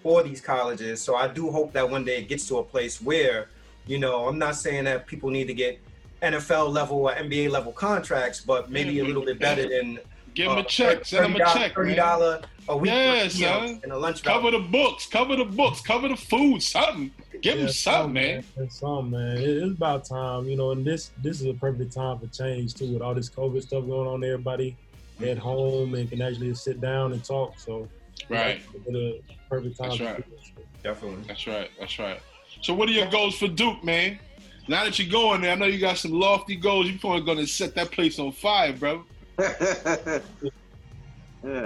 [0.02, 1.00] for these colleges.
[1.00, 3.48] So I do hope that one day it gets to a place where,
[3.86, 5.80] you know, I'm not saying that people need to get
[6.20, 9.98] NFL level or NBA level contracts, but maybe a little bit better than
[10.34, 11.04] Give them uh, a check.
[11.06, 11.74] Send them a check.
[11.74, 12.90] Thirty dollar a week.
[12.90, 13.80] Yeah, for meals son.
[13.82, 14.22] And a lunch.
[14.22, 14.62] Cover voucher.
[14.62, 15.06] the books.
[15.06, 15.80] Cover the books.
[15.82, 16.62] Cover the food.
[16.62, 17.10] Something.
[17.42, 18.44] Give them something, man.
[18.56, 19.36] It's something, man.
[19.36, 20.70] It's about time, you know.
[20.70, 23.86] And this this is a perfect time for change too, with all this COVID stuff
[23.86, 24.24] going on.
[24.24, 24.76] Everybody
[25.24, 27.58] at home and can actually sit down and talk.
[27.58, 27.88] So
[28.28, 28.60] Right.
[28.74, 29.88] it's a perfect time.
[29.90, 30.24] That's right.
[30.82, 31.24] Definitely.
[31.26, 31.70] That's right.
[31.78, 32.20] That's right.
[32.60, 34.18] So, what are your goals for Duke, man?
[34.68, 36.88] Now that you're going there, I know you got some lofty goals.
[36.88, 39.04] You're probably going to set that place on fire, bro.
[39.38, 40.20] yeah.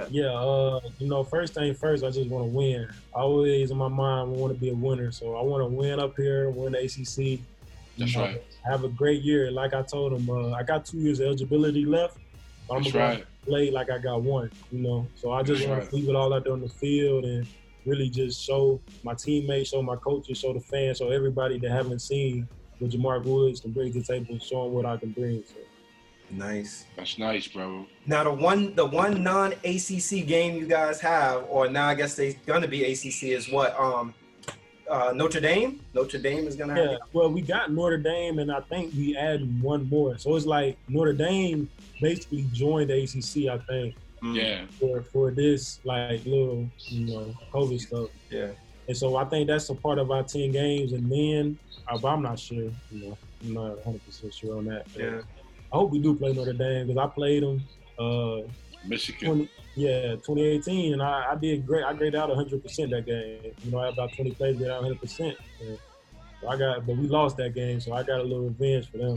[0.09, 2.87] Yeah, uh, you know, first thing first, I just want to win.
[3.13, 5.11] Always in my mind, I want to be a winner.
[5.11, 7.17] So I want to win up here, win the ACC.
[7.17, 7.39] you
[7.99, 8.43] That's know, right.
[8.65, 9.51] Have a great year.
[9.51, 12.17] Like I told him, uh, I got two years of eligibility left.
[12.67, 13.25] But I'm That's gonna right.
[13.47, 14.51] Play like I got one.
[14.71, 17.25] You know, so I just want to leave it all out there on the field
[17.25, 17.47] and
[17.85, 21.99] really just show my teammates, show my coaches, show the fans, show everybody that haven't
[21.99, 22.47] seen
[22.79, 25.43] what Jamar Woods can bring to the table, show them what I can bring.
[25.47, 25.55] So.
[26.29, 26.85] Nice.
[26.95, 27.85] That's nice, bro.
[28.05, 32.15] Now the one the one non ACC game you guys have, or now I guess
[32.15, 34.13] they're gonna be ACC is what um
[34.89, 35.79] uh, Notre Dame.
[35.93, 36.91] Notre Dame is gonna have.
[36.91, 40.17] Yeah, well, we got Notre Dame, and I think we add one more.
[40.17, 41.69] So it's like Notre Dame
[42.01, 44.65] basically joined the ACC, I think, Mm, Yeah.
[44.79, 48.09] for for this like little you know COVID stuff.
[48.31, 48.49] Yeah.
[48.87, 50.93] And so I think that's a part of our ten games.
[50.93, 52.71] And then uh, I'm not sure.
[52.91, 54.87] You know, I'm not 100 percent sure on that.
[54.93, 55.21] But Yeah.
[55.71, 57.61] I hope we do play Notre Dame because I played them.
[57.99, 58.41] Uh,
[58.85, 59.49] Michigan.
[59.77, 61.83] 20, yeah, 2018, and I, I did great.
[61.83, 63.53] I graded out 100 percent that game.
[63.63, 65.37] You know, I had about 20 plays, graded out 100 percent.
[66.41, 68.97] So I got, but we lost that game, so I got a little revenge for
[68.97, 69.15] them.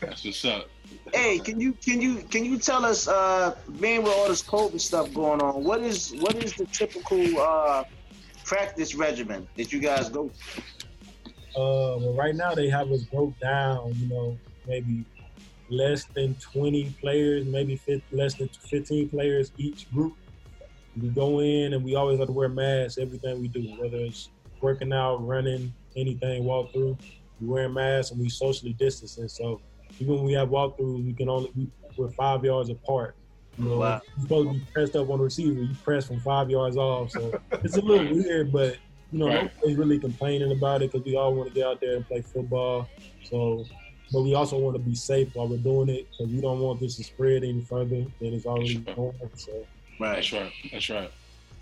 [0.00, 0.68] That's what's up.
[1.14, 4.80] hey, can you can you can you tell us, uh, being with all this COVID
[4.80, 7.84] stuff going on, what is what is the typical uh,
[8.44, 10.30] practice regimen that you guys go?
[11.56, 13.94] Uh, but right now they have us broke down.
[13.96, 15.04] You know, maybe
[15.70, 20.14] less than 20 players, maybe fif- less than 15 players each group.
[21.00, 22.98] We go in and we always have to wear masks.
[22.98, 24.28] Everything we do, whether it's
[24.60, 26.98] working out, running, anything, walk through,
[27.40, 29.28] we wear masks and we socially distancing.
[29.28, 29.60] So
[30.00, 33.16] even when we have walkthroughs, we can only we, we're five yards apart.
[33.58, 34.00] You know, Wow.
[34.16, 35.62] you're supposed to be pressed up on the receiver.
[35.62, 37.10] You press from five yards off.
[37.10, 38.76] So it's a little weird, but
[39.12, 39.50] you know, Right.
[39.62, 42.22] nobody's really complaining about it because we all want to get out there and play
[42.22, 42.88] football.
[43.24, 43.64] So,
[44.12, 46.80] but we also want to be safe while we're doing it because we don't want
[46.80, 48.94] this to spread any further than it's already Sure.
[48.94, 49.14] going.
[49.36, 49.52] So,
[49.98, 50.52] That's right.
[50.70, 51.10] That's right.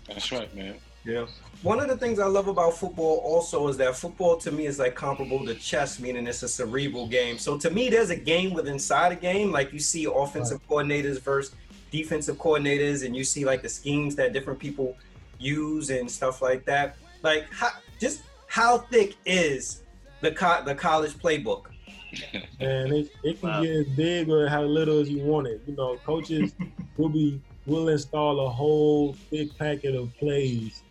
[0.07, 0.75] That's right, man.
[1.03, 1.25] Yeah.
[1.63, 4.77] One of the things I love about football also is that football to me is
[4.77, 7.37] like comparable to chess, meaning it's a cerebral game.
[7.37, 9.51] So to me, there's a game within inside a game.
[9.51, 11.55] Like you see offensive coordinators versus
[11.91, 14.95] defensive coordinators, and you see like the schemes that different people
[15.39, 16.97] use and stuff like that.
[17.23, 19.81] Like how, just how thick is
[20.21, 21.65] the co- the college playbook?
[22.59, 23.61] and it, it can Wow.
[23.61, 25.61] get as big or how little as you want it.
[25.65, 26.53] You know, coaches
[26.97, 30.83] will be will install a whole big packet of plays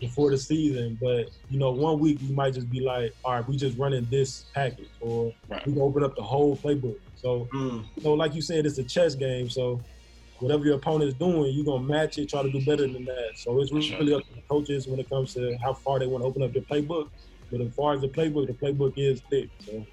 [0.00, 3.48] before the season, but you know, one week we might just be like, all right,
[3.48, 5.66] we just running this package, or Right.
[5.66, 6.96] we can open up the whole playbook.
[7.14, 9.48] So, Mm, you know, like you said, it's a chess game.
[9.48, 9.84] So,
[10.38, 13.30] whatever your opponent's doing, you're gonna match it, try to do better than that.
[13.34, 13.98] So it's right.
[13.98, 16.42] really up to the coaches when it comes to how far they want to open
[16.42, 17.06] up their playbook.
[17.50, 19.50] But as far as the playbook, the playbook is thick.
[19.58, 19.86] So.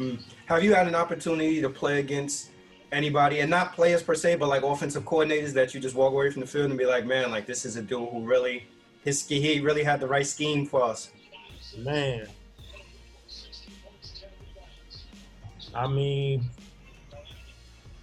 [0.00, 0.22] Mm.
[0.46, 2.50] Have you had an opportunity to play against
[2.90, 6.30] anybody, and not players per se, but like offensive coordinators that you just walk away
[6.30, 8.66] from the field and be like, man, like this is a dude who really
[9.04, 11.10] his he really had the right scheme for us.
[11.78, 12.26] Man.
[15.74, 16.48] I mean,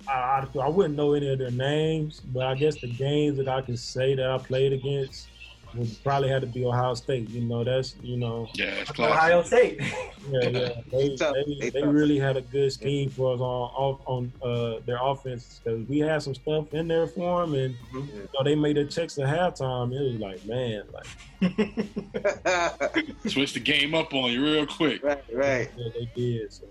[0.08, 3.50] I, I, I wouldn't know any of their names, but I guess the games that
[3.50, 5.28] I can say that I played against,
[5.76, 7.30] would probably had to be Ohio State.
[7.30, 9.44] You know, that's you know, Yeah, it's Ohio.
[9.44, 9.80] State.
[10.30, 10.70] yeah, yeah.
[10.92, 14.98] They, they, They they really had a good scheme for us on on uh, their
[15.02, 18.08] offense because we had some stuff in there for them, and Mhm.
[18.16, 19.94] you know, they made their checks at halftime.
[19.94, 21.08] It was like, man, like
[23.28, 25.04] Switch the game up on you real quick.
[25.04, 25.72] right, right.
[25.78, 26.52] yeah, they did.
[26.54, 26.66] So.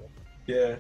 [0.47, 0.77] Yeah.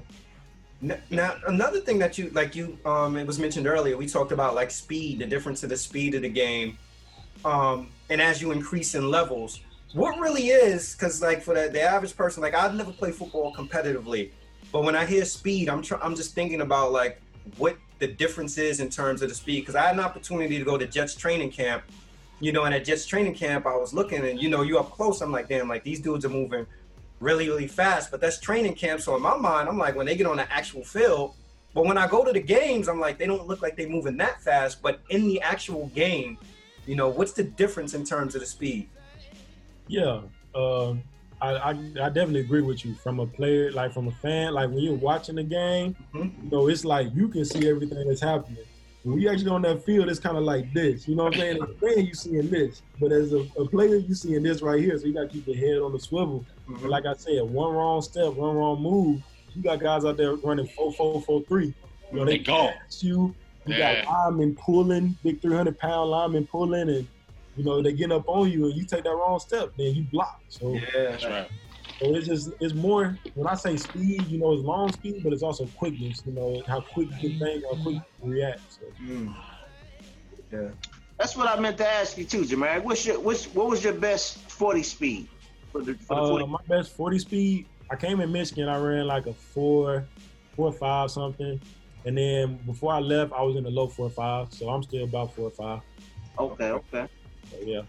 [1.11, 4.55] Now another thing that you like you um it was mentioned earlier we talked about
[4.55, 6.76] like speed the difference of the speed of the game
[7.46, 9.61] um and as you increase in levels
[9.94, 13.54] what really is because like for the, the average person like I've never played football
[13.54, 14.30] competitively
[14.72, 17.22] but when I hear speed I'm tr- I'm just thinking about like
[17.56, 20.64] what the difference is in terms of the speed because I had an opportunity to
[20.64, 21.85] go to Jets training camp
[22.40, 24.90] you know and at Jets training camp I was looking and you know you up
[24.90, 26.66] close I'm like damn like these dudes are moving
[27.20, 28.11] really, really fast.
[28.11, 29.00] But that's training camp.
[29.00, 31.35] So in my mind, I'm like, when they get on the actual field,
[31.74, 34.16] but when I go to the games, I'm like, they don't look like they're moving
[34.18, 34.82] that fast.
[34.82, 36.38] But in the actual game,
[36.87, 38.88] you know, what's the difference in terms of the speed?
[39.88, 40.22] Yeah,
[40.55, 41.03] um,
[41.40, 42.94] I, I I definitely agree with you.
[42.94, 46.44] From a player, like from a fan, like when you're watching the game, Mhm.
[46.44, 48.64] you know, it's like you can see everything that's happening.
[49.05, 51.07] When you actually on that field, it's kind of like this.
[51.07, 51.62] You know what I'm saying?
[51.62, 54.83] As a fan, you seeing this, but as a, a player, you seeing this right
[54.83, 54.99] here.
[54.99, 56.44] So you got to keep your head on the swivel.
[56.68, 56.81] Mhm.
[56.81, 59.22] And like I said, one wrong step, one wrong move,
[59.55, 61.72] you got guys out there running four four four three.
[62.12, 62.72] You know, They gone.
[62.83, 63.35] pass you.
[63.66, 63.94] You Yeah.
[63.96, 67.09] got linemen pulling, big 300 pound linemen pulling, and
[67.57, 70.05] you know they getting up on you, and you take that wrong step, then you
[70.05, 70.40] block.
[70.48, 71.11] So, Yeah.
[71.11, 71.48] That's right.
[72.00, 75.33] so it's just it's more when I say speed, you know, it's long speed, but
[75.33, 76.22] it's also quickness.
[76.26, 78.72] You know, how quick you can think, how quick you react.
[78.72, 79.35] So, Mm.
[80.52, 80.68] Yeah.
[81.18, 82.81] That's what I meant to ask you too, Jamal.
[82.83, 85.29] What's your what's what was your best forty speed
[85.72, 89.07] for the for the uh, my best 40 speed, I came in Michigan, I ran
[89.07, 90.09] like a four,
[90.55, 91.61] four or five something,
[92.06, 94.82] and then before I left, I was in the low four or five, so I'm
[94.82, 95.80] still about four or five.
[96.38, 97.08] Okay, okay.
[97.50, 97.82] So, yeah.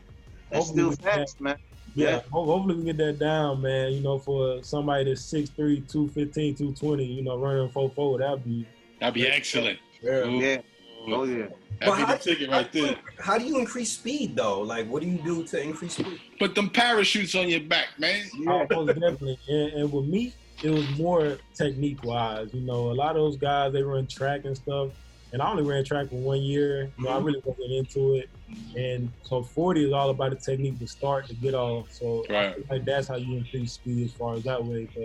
[0.50, 1.58] That's Hopefully still we can- fast, man.
[1.96, 2.22] Yeah, Yeah.
[2.32, 3.92] hopefully we can get that down, man.
[3.94, 8.66] You know, for somebody that's 6'3", 215, 220, you know, running 4'4", that'd be
[9.00, 9.78] That'd be excellent.
[10.02, 10.26] Yeah.
[10.26, 10.62] Ooh, Yeah.
[11.10, 11.46] Oh yeah.
[11.80, 12.96] That'd be how- the ticket right there.
[13.20, 14.62] How do you increase speed though?
[14.62, 16.20] Like, what do you do to increase speed?
[16.40, 18.26] Put them parachutes on your back, man.
[18.48, 19.38] Oh, most definitely.
[19.48, 22.48] And, and with me, it was more technique wise.
[22.54, 24.92] You know, a lot of those guys they run track and stuff,
[25.32, 26.94] and I only ran track for one year.
[26.98, 27.26] You know, I Mhm.
[27.26, 28.30] really wasn't into it.
[28.76, 31.92] And so 40 is all about the technique to start to get off.
[31.92, 32.56] So Right.
[32.70, 34.88] like that's how you increase speed as far as that way.
[34.96, 35.04] But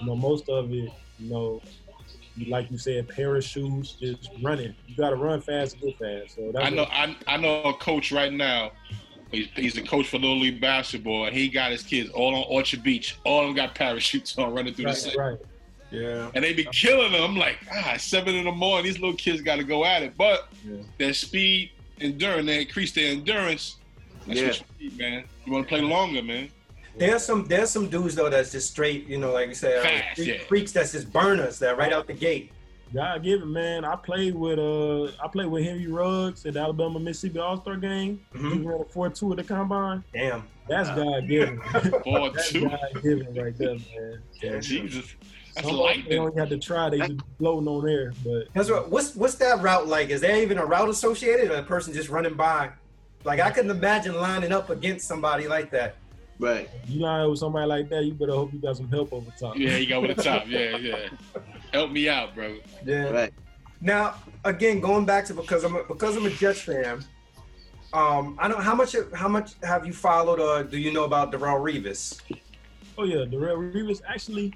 [0.00, 1.62] you know, most of it, you know,
[2.48, 4.74] like you said, parachutes, just running.
[4.88, 6.34] You got to run fast and get fast.
[6.36, 6.82] So that's I know.
[6.82, 8.72] what- I, I know a coach right now.
[9.32, 12.44] He's, he's a coach for Little League basketball, and he got his kids all on
[12.48, 13.18] Orchard Beach.
[13.24, 15.18] All of them got parachutes on, running through the right, city.
[15.18, 15.38] right.
[15.90, 16.30] Yeah.
[16.34, 17.22] and they be killing them.
[17.22, 18.84] I'm like, ah, seven in the morning.
[18.86, 20.78] These little kids got to go at it, but Yeah.
[20.98, 23.76] their speed, endurance, they increase their endurance.
[24.26, 24.46] That's Yeah.
[24.48, 25.24] what you need, man.
[25.44, 26.48] You want to play longer, man.
[26.98, 29.82] There's some there's some dudes though that's just straight, you know, like you said, uh,
[29.82, 30.38] Fast, freak- yeah.
[30.48, 32.50] freaks that's just burners that right out the gate.
[32.94, 33.84] God give it, man.
[33.84, 37.76] I played with uh, I played with Henry Ruggs at the Alabama Mississippi All Star
[37.76, 38.20] game.
[38.32, 38.64] He Mhm.
[38.64, 40.04] ran a four two at the combine.
[40.14, 40.44] Damn.
[40.68, 41.60] That's God given.
[42.04, 42.68] Four two.
[42.68, 44.22] God given right there, man.
[44.42, 44.58] Yeah.
[44.58, 45.14] Jesus,
[45.54, 46.08] that's Some lightning.
[46.08, 48.12] they don't have to try; they just floating on air.
[48.24, 48.90] But That's what.
[48.90, 50.10] What's what's that route like?
[50.10, 52.70] Is there even a route associated, or a person just running by?
[53.24, 55.96] Like I couldn't imagine lining up against somebody like that.
[56.38, 56.68] Right.
[56.88, 59.30] you line up with somebody like that, you better hope you got some help over
[59.38, 59.56] top.
[59.56, 60.44] Yeah, you go with the top.
[60.48, 61.08] Yeah, yeah.
[61.72, 62.56] Help me out, bro.
[62.84, 63.10] Yeah.
[63.10, 63.32] Right.
[63.80, 67.04] Now, again, going back to because I'm a, because I'm a Jets fan.
[67.92, 71.32] Um, I don't how much how much have you followed or do you know about
[71.32, 72.20] Darrelle Revis?
[72.98, 74.00] Oh yeah, Darrelle Revis.
[74.08, 74.54] Actually,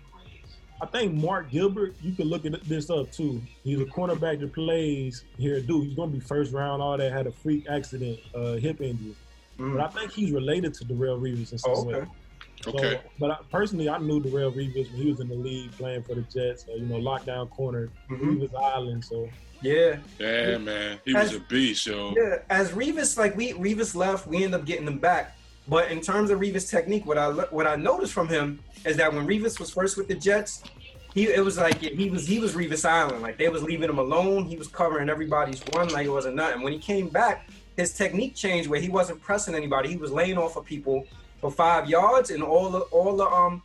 [0.80, 1.94] I think Mark Gilbert.
[2.02, 3.40] You can look at this up too.
[3.62, 5.84] He's a cornerback that plays here at Duke.
[5.84, 6.82] He's gonna be first round.
[6.82, 9.14] All that had a freak accident, uh, hip injury.
[9.58, 12.04] But I think he's related to Darrelle Revis in some Oh, way.
[12.66, 12.94] Okay.
[12.94, 16.02] So, but I, personally, I knew Darrelle Revis when he was in the league playing
[16.02, 16.66] for the Jets.
[16.68, 18.38] Uh, you know, lockdown corner, Mhm.
[18.38, 19.04] Revis Island.
[19.04, 19.28] So
[19.62, 19.96] Yeah.
[20.18, 20.98] Yeah, man.
[21.04, 22.14] He was a beast, yo.
[22.16, 25.36] Yeah, as Revis, like we Revis left, we end up getting him back.
[25.68, 29.12] But in terms of Revis technique, what I what I noticed from him is that
[29.12, 30.62] when Revis was first with the Jets,
[31.14, 33.98] he it was like he was he was Revis Island, like they was leaving him
[33.98, 34.44] alone.
[34.44, 36.62] He was covering everybody's run like it wasn't nothing.
[36.62, 39.90] When he came back, his technique changed where he wasn't pressing anybody.
[39.90, 41.06] He was laying off of people
[41.40, 43.62] for five yards, and all the all the um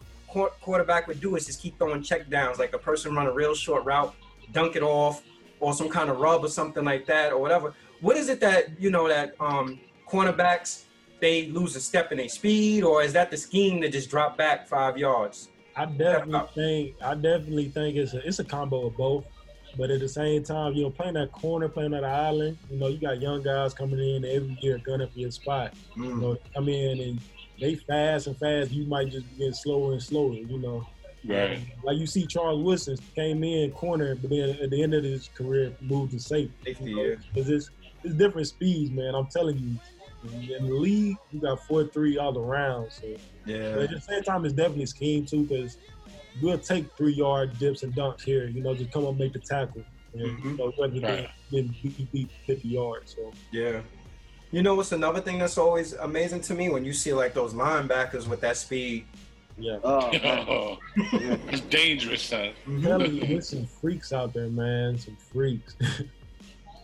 [0.61, 3.55] quarterback would do is just keep throwing check downs, like a person run a real
[3.55, 4.13] short route,
[4.51, 5.23] dunk it off,
[5.59, 7.73] or some kind of rub or something like that, or whatever.
[8.01, 10.83] What is it that you know that um cornerbacks
[11.21, 14.37] they lose a step in their speed, or is that the scheme to just drop
[14.37, 15.49] back five yards?
[15.75, 19.25] I definitely think I definitely think it's a it's a combo of both.
[19.77, 22.87] But at the same time, you know, playing that corner, playing that island, you know,
[22.87, 25.73] you got young guys coming in every year gunning for your spot.
[25.95, 26.21] You Mm.
[26.21, 27.21] know, come in and
[27.59, 28.71] they fast and fast.
[28.71, 30.35] You might just get slower and slower.
[30.35, 30.87] You know,
[31.25, 31.59] Right.
[31.83, 35.29] like you see Charles Woodson came in corner, but then at the end of his
[35.37, 36.53] career moved to safety.
[36.65, 37.15] Safety, You know, yeah.
[37.35, 37.69] Cause it's
[38.03, 39.15] it's different speeds, man.
[39.15, 39.79] I'm telling you.
[40.23, 42.91] In the league, you got four three all around.
[42.91, 43.15] So
[43.45, 43.83] but Yeah.
[43.83, 45.77] at the same time, it's definitely scheme too, because
[46.41, 48.47] we'll take three yard dips and dunks here.
[48.47, 49.83] You know, just come up make the tackle.
[50.13, 50.43] And, Mhm.
[50.43, 51.29] You know, whether Right.
[51.51, 53.15] they beat, beat 50 yards.
[53.15, 53.81] So Yeah.
[54.51, 57.53] You know what's another thing that's always amazing to me when you see like those
[57.53, 59.05] linebackers with that speed.
[59.57, 60.09] yeah, Oh.
[60.23, 60.77] Oh,
[61.13, 61.37] Yeah.
[61.49, 62.51] it's dangerous, son.
[62.81, 64.97] Telling you, there's some freaks out there, man.
[64.97, 65.75] Some freaks.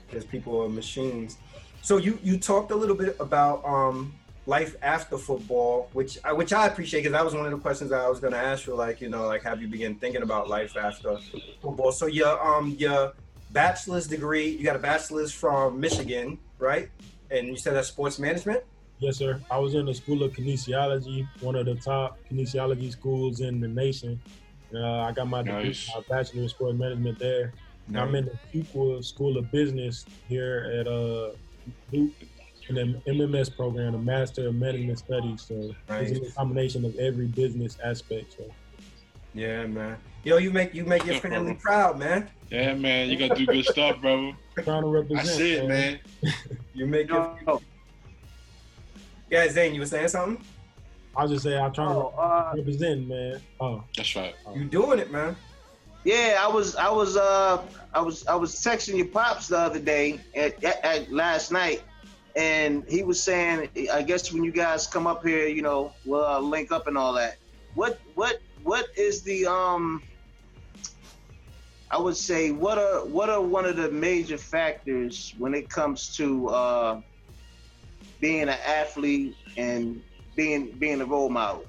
[0.08, 1.38] Because people are machines.
[1.82, 4.14] So you you talked a little bit about um
[4.46, 7.90] life after football, which I which I appreciate because that was one of the questions
[7.92, 8.76] that I was gonna ask you.
[8.76, 11.18] Like you know, like have you begin thinking about life after
[11.62, 11.92] football?
[11.92, 13.14] So your um your
[13.52, 16.90] bachelor's degree, you got a bachelor's from Michigan, right?
[17.30, 18.64] And you said that's sports management.
[19.00, 19.40] yes, sir.
[19.50, 23.68] I was in the School of Kinesiology, one of the top kinesiology schools in the
[23.68, 24.20] nation.
[24.74, 27.52] Uh, I got my, degree, my bachelor in sports management there.
[27.94, 31.32] I'm in the Fuqua School of Business here at uh
[31.92, 32.14] Duke
[32.78, 35.42] in the MMS program, a Master of Management Studies.
[35.42, 36.12] So Nice.
[36.12, 38.36] it's a combination of every business aspect.
[38.38, 38.46] So
[39.34, 39.98] Yeah, man.
[40.24, 42.30] Yo, you make you make your family proud, man.
[42.50, 44.34] Yeah, man, you gotta do good stuff, brother.
[44.64, 45.28] trying to represent.
[45.28, 46.00] That's it, man.
[46.74, 47.62] You make your Yo,
[49.30, 49.74] yeah, Zane.
[49.74, 50.44] You were saying something?
[51.16, 53.42] I was just say I'm trying oh, to uh, represent, man.
[53.60, 54.34] Oh, That's right.
[54.56, 55.36] You doing it, man?
[56.04, 57.62] yeah, I was, I was, uh,
[57.94, 61.84] I was, I was texting your pops the other day, at, at, at last night,
[62.36, 66.26] and he was saying, I guess when you guys come up here, you know, we'll
[66.26, 67.38] uh, link up and all that.
[67.76, 70.04] What, what, what is the um?
[71.92, 76.16] I would say what are what are one of the major factors when it comes
[76.18, 77.02] to uh,
[78.22, 80.02] being an athlete and
[80.36, 81.66] being being a role model.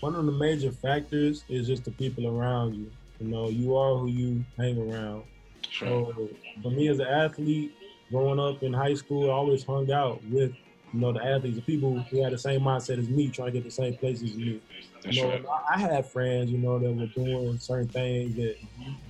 [0.00, 2.90] one of the major factors is just the people around you.
[3.20, 5.24] You know, you are who you hang around.
[5.62, 6.06] That's right.
[6.16, 6.28] So
[6.62, 7.74] for me as an athlete,
[8.12, 10.52] growing up in high school, I always hung out with
[10.94, 13.52] you know the athletes, the people who had the same mindset as me, trying to
[13.52, 14.62] get the same places as me.
[15.02, 15.44] That's you know, right.
[15.70, 18.56] I I had friends, you know, that were doing certain things that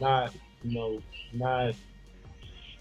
[0.00, 1.74] not, you know, not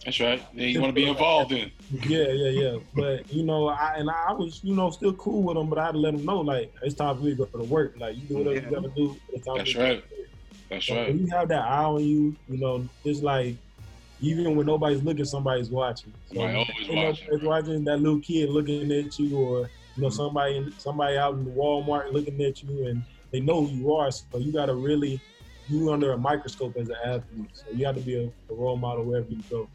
[0.05, 0.43] That's right.
[0.53, 1.71] Yeah, you want to be involved in.
[2.05, 2.77] yeah, yeah, yeah.
[2.95, 5.87] But you know, I and I was, you know, still cool with them, but I
[5.87, 7.95] had to let them know like it's time for me to go to work.
[7.99, 8.61] Like you do whatever Yeah.
[8.65, 9.19] you gotta do.
[9.33, 10.01] It's time That's for me to right.
[10.09, 10.29] go to work.
[10.69, 11.07] That's So right.
[11.07, 13.57] When you have that eye on you, you know, it's like
[14.21, 16.13] even when nobody's looking, somebody's watching.
[16.33, 17.45] So Right, when always nobody's watching.
[17.47, 17.83] watching.
[17.85, 19.59] That little kid looking at you, or
[19.95, 20.09] you know, Mm-hmm.
[20.15, 24.09] somebody somebody out in the Walmart looking at you, and they know who you are.
[24.11, 25.19] So you got to really
[25.67, 27.49] you under a microscope as an athlete.
[27.53, 29.67] So you have to be a, a role model wherever you go.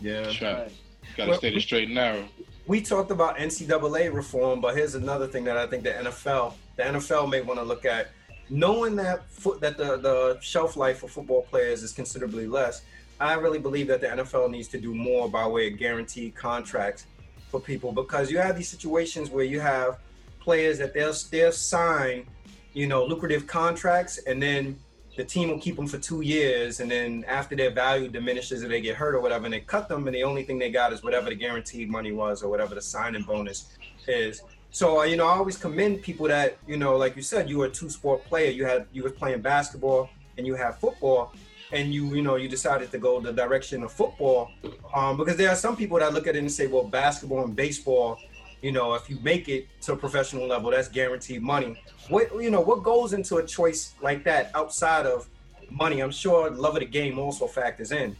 [0.00, 0.26] Yeah.
[0.26, 0.42] Right.
[0.42, 0.72] Right.
[1.16, 2.24] Got to stay the straight and narrow.
[2.66, 6.82] we talked about NCAA reform, but here's another thing that I think the NFL, the
[6.84, 8.08] NFL may want to look at.
[8.48, 12.82] Knowing that foot that the, the shelf life for football players is considerably less,
[13.22, 17.06] I really believe that the NFL needs to do more by way of guaranteed contracts
[17.50, 19.98] for people because you have these situations where you have
[20.40, 22.26] players that they'll they'll sign,
[22.72, 24.76] you know, lucrative contracts and then
[25.16, 28.68] the team will keep them for two years and then after their value diminishes or
[28.68, 30.92] they get hurt or whatever and they cut them and the only thing they got
[30.92, 33.76] is whatever the guaranteed money was or whatever the signing bonus
[34.08, 34.42] is.
[34.70, 37.58] So uh, you know i always commend people that you know like you said you
[37.58, 38.50] were a two sport player.
[38.50, 41.32] You had you was playing basketball and you had football
[41.72, 44.50] and you you know you decided to go the direction of football
[44.94, 47.56] um, because there are some people that look at it and say well basketball and
[47.56, 48.18] baseball
[48.60, 51.76] you know if you make it to a professional level that's guaranteed money
[52.08, 55.28] what you know what goes into a choice like that outside of
[55.70, 58.14] money i'm sure love of the game also factors in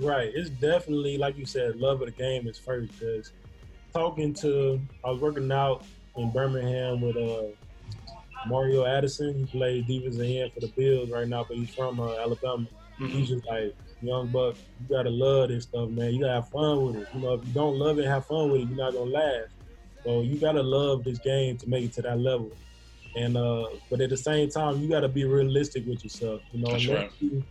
[0.00, 0.32] Right.
[0.34, 2.92] It's definitely like you said, love of the game is first.
[2.98, 3.32] Because
[3.92, 5.84] talking to, I was working out
[6.16, 7.44] in Birmingham with uh
[8.46, 9.46] Mario Addison.
[9.46, 12.66] He plays defensive end for the Bills right now, but he's from uh, Alabama.
[12.98, 14.56] He's just like young buck.
[14.80, 16.12] You gotta love this stuff, man.
[16.14, 17.08] You gotta have fun with it.
[17.14, 18.68] You know, if you don't love it, have fun with it.
[18.68, 19.54] You're not gonna last.
[20.04, 22.50] So you gotta love this game to make it to that level.
[23.16, 26.42] And uh, but at the same time, you gotta be realistic with yourself.
[26.52, 27.10] You know, That's unless right.
[27.20, 27.44] you,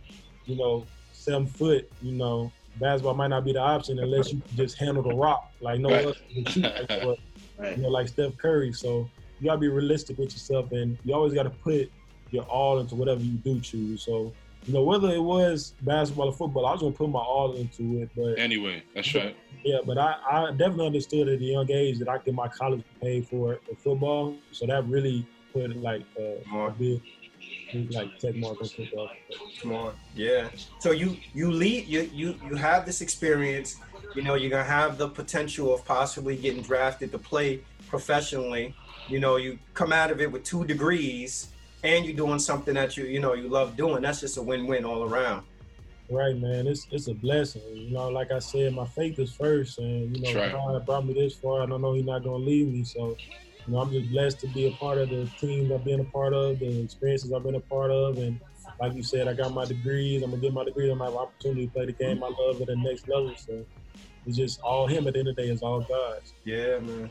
[0.46, 1.84] you know, seven foot.
[2.02, 5.80] You know, basketball might not be the option unless you just handle the rock like
[5.80, 6.04] no Right.
[6.04, 7.16] other can shoot like, that,
[7.58, 7.76] Right.
[7.76, 8.72] you know, like Steph Curry.
[8.72, 9.08] So
[9.40, 11.90] you gotta be realistic with yourself, and you always gotta put
[12.30, 14.04] your all into whatever you do choose.
[14.04, 14.32] So
[14.66, 18.00] you know, whether it was basketball or football, I was gonna put my all into
[18.02, 18.10] it.
[18.16, 19.36] But Anyway, that's right.
[19.64, 22.82] yeah, but I, I definitely understood at a young age that I get my college
[23.00, 24.36] paid for for football.
[24.52, 27.00] So that really put like uh, a big
[27.90, 29.10] like tech marketing football.
[29.60, 30.48] Come on, yeah.
[30.78, 33.76] So you you lead you you you have this experience.
[34.14, 38.74] You know, you're gonna have the potential of possibly getting drafted to play professionally.
[39.08, 41.48] You know, you come out of it with two degrees,
[41.84, 44.02] and you're doing something that you you know you love doing.
[44.02, 45.44] That's just a win-win all around.
[46.10, 46.66] Right, man.
[46.66, 47.62] It's it's a blessing.
[47.86, 50.52] You know, like I said, my faith is first, and you know, right.
[50.52, 52.84] God brought me this far, and I know He's not gonna leave me.
[52.84, 53.16] So,
[53.66, 56.04] you know, I'm just blessed to be a part of the team I've been a
[56.04, 58.40] part of, the experiences I've been a part of, and
[58.80, 60.22] like you said, I got my degrees.
[60.22, 60.90] I'm gonna get my degree.
[60.90, 63.34] I'm gonna have opportunity to play the game I love at the next level.
[63.36, 63.64] So,
[64.26, 65.06] it's just all Him.
[65.06, 66.32] At the end of the day, it's all God's.
[66.44, 67.10] Yeah, man.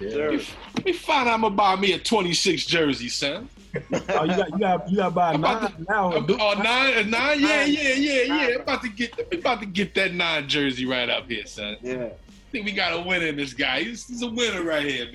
[0.00, 0.10] Yeah.
[0.10, 0.32] Sure.
[0.76, 3.48] Let me find out I'm gonna buy me a 26 jersey, son.
[3.74, 6.12] Oh, you got you got you got to buy a I'm about nine now.
[6.12, 6.38] I'm- Duke.
[6.40, 7.08] oh, nine.
[7.08, 8.26] Yeah, yeah, yeah, yeah.
[8.26, 8.52] Nine.
[8.54, 11.76] I'm about to get, I'm about to get that nine jersey right up here, son.
[11.82, 12.06] Yeah.
[12.06, 12.12] I
[12.50, 13.84] think we got a winner in this guy.
[13.84, 15.06] He's, he's a winner right here,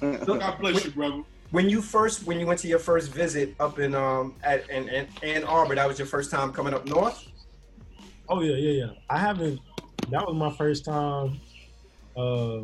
[0.00, 0.24] man.
[0.26, 1.22] God bless you, brother.
[1.50, 4.88] When you first when you went to your first visit up in um at in,
[4.88, 7.24] in Ann Arbor, that was your first time coming up north.
[8.28, 8.90] Oh yeah, yeah, yeah.
[9.08, 9.60] I haven't.
[10.10, 11.40] That was my first time.
[12.16, 12.62] Uh,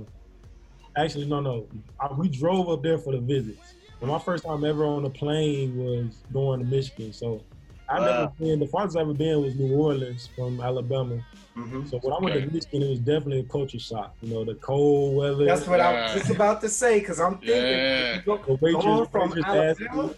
[0.97, 1.69] actually, no, no.
[2.01, 3.75] I, we drove up there for the visits.
[4.01, 7.13] But my first time ever on a plane was going to Michigan.
[7.13, 7.45] So
[7.89, 8.07] I Wow.
[8.07, 8.61] never been.
[8.61, 11.19] The farthest I ever been was New Orleans from Alabama.
[11.55, 12.47] hmm So when I went Okay.
[12.47, 14.15] to Michigan, it was definitely a culture shock.
[14.23, 15.45] You know, the cold weather.
[15.45, 18.21] That's what I was just about to say because I'm thinking Yeah.
[18.27, 20.15] go- the waitress, going from waitress asked me, Alabama.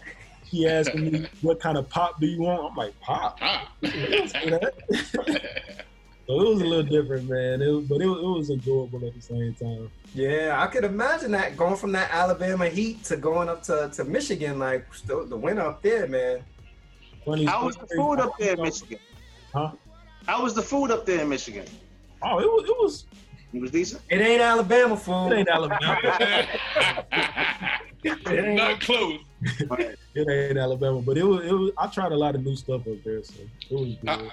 [0.49, 3.69] she asked me, "What kind of pop do you want?" I'm like, "Pop." Ah.
[6.27, 6.39] Say that.
[6.39, 7.61] So it was a little different, man.
[7.61, 9.89] It, was- but it, was- it was enjoyable at the same time.
[10.13, 14.03] Yeah, I could imagine that going from that Alabama heat to going up to, to
[14.03, 16.43] Michigan, like the, the winter up there, man.
[17.25, 18.99] Funny How was the food up there in Michigan?
[19.53, 19.71] Huh?
[20.25, 21.65] How was the food up there in Michigan?
[22.21, 22.63] Oh, it was.
[22.63, 23.05] It was.
[23.53, 24.01] It was decent.
[24.09, 25.31] It ain't Alabama food.
[25.31, 26.47] It ain't Alabama.
[28.03, 29.19] It Not close.
[29.41, 31.43] it ain't Alabama, but it was.
[31.45, 31.71] It was.
[31.77, 33.33] I tried a lot of new stuff up there, so
[33.69, 34.09] it was good.
[34.09, 34.31] How,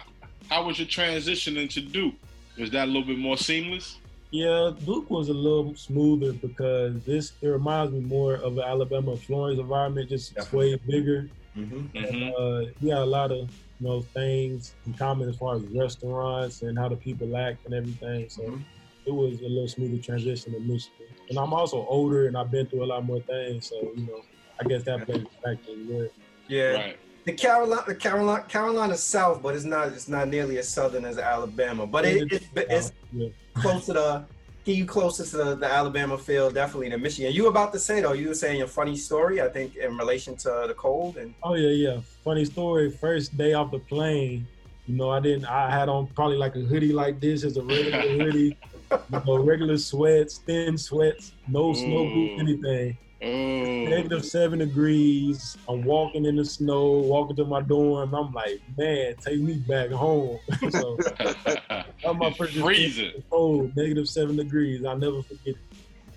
[0.51, 2.15] how was your transition into Duke?
[2.59, 3.97] Was that a little bit more seamless?
[4.31, 9.17] Yeah, Duke was a little smoother because this it reminds me more of an Alabama
[9.17, 10.75] Florence environment, just Definitely.
[10.75, 11.31] way bigger.
[11.55, 12.33] hmm Mhm.
[12.37, 16.63] Uh, we had a lot of you know things in common as far as restaurants
[16.63, 18.29] and how the people act and everything.
[18.29, 18.65] So Mhm.
[19.07, 21.07] it was a little smoother transition to Michigan.
[21.31, 24.21] And I'm also older and I've been through a lot more things, so you know
[24.61, 26.09] I guess that plays a factor as well.
[26.49, 26.99] Yeah, Right.
[27.25, 29.89] The Carolina, the Carolina, Carolina's south, but it's not.
[29.89, 33.29] It's not nearly as southern as Alabama, but it, it's it's yeah.
[33.55, 34.25] closer to.
[34.65, 37.35] Get you closer to the, the Alabama field, definitely than Michigan.
[37.35, 39.95] You were about to say though, you were saying a funny story, I think, in
[39.99, 42.01] relation to the cold and Oh yeah, yeah.
[42.25, 42.91] Funny story.
[42.91, 44.47] First day off the plane,
[44.87, 45.45] you know, I didn't.
[45.45, 48.57] I had on probably like a hoodie like this as a regular hoodie,
[48.91, 52.39] you know, regular sweats, thin sweats, no snow boot, Ooh.
[52.39, 52.97] anything.
[53.25, 53.85] Oh.
[53.89, 55.57] Negative seven degrees.
[55.69, 58.15] I'm walking in the snow, walking to my dorm.
[58.15, 60.39] I'm like, man, take me back home.
[60.71, 63.13] so that was my first Freezing.
[63.31, 64.85] Cold, oh, negative seven degrees.
[64.85, 65.55] I'll never forget.
[65.55, 65.57] It.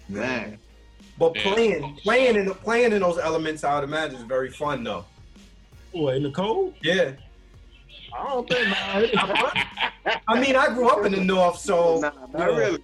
[0.10, 0.58] Man.
[1.18, 1.54] But Yeah.
[1.54, 5.06] playing, playing in the playing in those elements, I would imagine is very fun though.
[5.94, 6.74] What in the cold?
[6.84, 7.14] Yeah,
[8.18, 8.68] I don't think.
[8.68, 9.52] Nah,
[10.28, 12.84] I mean, I grew up in the north, so Nah, not really.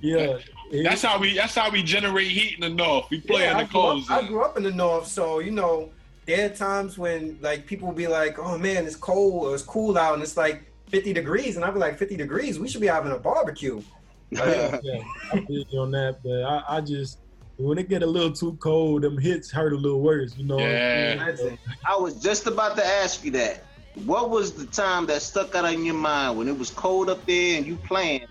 [0.00, 1.34] yeah, it- That's how we.
[1.34, 3.06] That's how we generate heat in the north.
[3.10, 5.50] We play yeah, in the grew, cold I grew up in the north, so you
[5.50, 5.90] know,
[6.26, 9.64] there are times when like people will be like, "Oh man, it's cold or it's
[9.64, 12.58] cool out," and it's like 50 degrees, and I'd be like, "50 degrees?
[12.58, 13.82] We should be having a barbecue."
[14.30, 14.44] Like,
[14.84, 15.02] yeah,
[15.32, 17.18] I feel you on that, but I, I just
[17.56, 20.58] when it get a little too cold, them hits hurt a little worse, you know.
[20.58, 21.04] I'm Yeah.
[21.04, 21.18] saying?
[21.20, 21.58] imagine.
[21.86, 23.64] I was just about to ask you that.
[24.06, 27.26] What was the time that stuck out in your mind when it was cold up
[27.26, 28.24] there and you playing,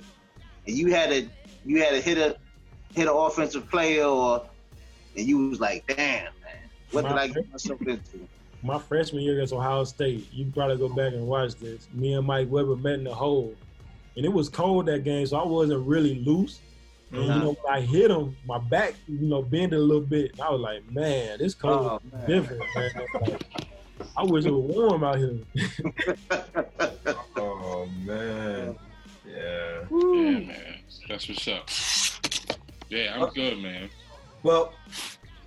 [0.66, 1.28] and you had to
[1.66, 2.38] you had to hit a
[2.94, 4.46] hit an offensive player or
[5.16, 6.32] and you was like, damn man,
[6.92, 8.28] what did I get myself into?
[8.64, 11.88] My freshman year against Ohio State, you probably go back and watch this.
[11.94, 13.56] Me and Mike Weber met in the hole,
[14.18, 16.60] and it was cold that game, so I wasn't really loose.
[17.12, 20.34] And, you know, when I hit him, my back, you know, bended a little bit.
[20.34, 22.28] And I was like, man, this cold Oh, is man.
[22.28, 22.92] different, man.
[23.22, 23.44] Like,
[24.18, 25.40] I wish it was warm out here.
[27.38, 28.76] Oh man,
[29.28, 29.82] yeah.
[29.90, 30.69] Yeah, man.
[31.10, 31.70] That's what's up.
[32.90, 33.90] Yeah, I'm good, man.
[34.44, 34.74] Well,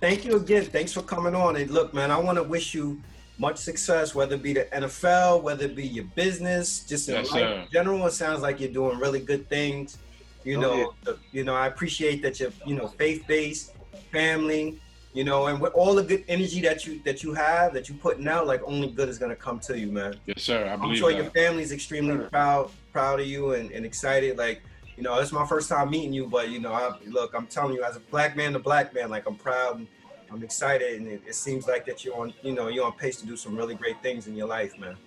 [0.01, 0.65] thank you again.
[0.65, 1.55] Thanks for coming on.
[1.55, 3.01] And look, man, I want to wish you
[3.37, 7.31] much success, whether it be the NFL, whether it be your business, just in Yes,
[7.31, 7.53] life sir.
[7.61, 8.05] in general.
[8.05, 9.97] It sounds like you're doing really good things.
[10.43, 13.71] You Oh, know, the- you know, I appreciate that you're, you know, faith-based,
[14.11, 14.79] family,
[15.13, 17.95] you know, and with all the good energy that you that you have, that you
[17.95, 20.15] putting out, like only good is gonna come to you, man.
[20.25, 20.65] Yes, sir.
[20.67, 24.37] I I'm believe sure your family's extremely proud, proud of you and, and excited.
[24.37, 24.61] Like,
[24.95, 27.75] you know, it's my first time meeting you, but you know, I, look, I'm telling
[27.75, 29.87] you, as a black man to black man, like I'm proud and,
[30.31, 33.17] I'm excited, and it, it seems like that you're on, you know, you're on pace
[33.17, 34.97] to do some really great things in your life, man.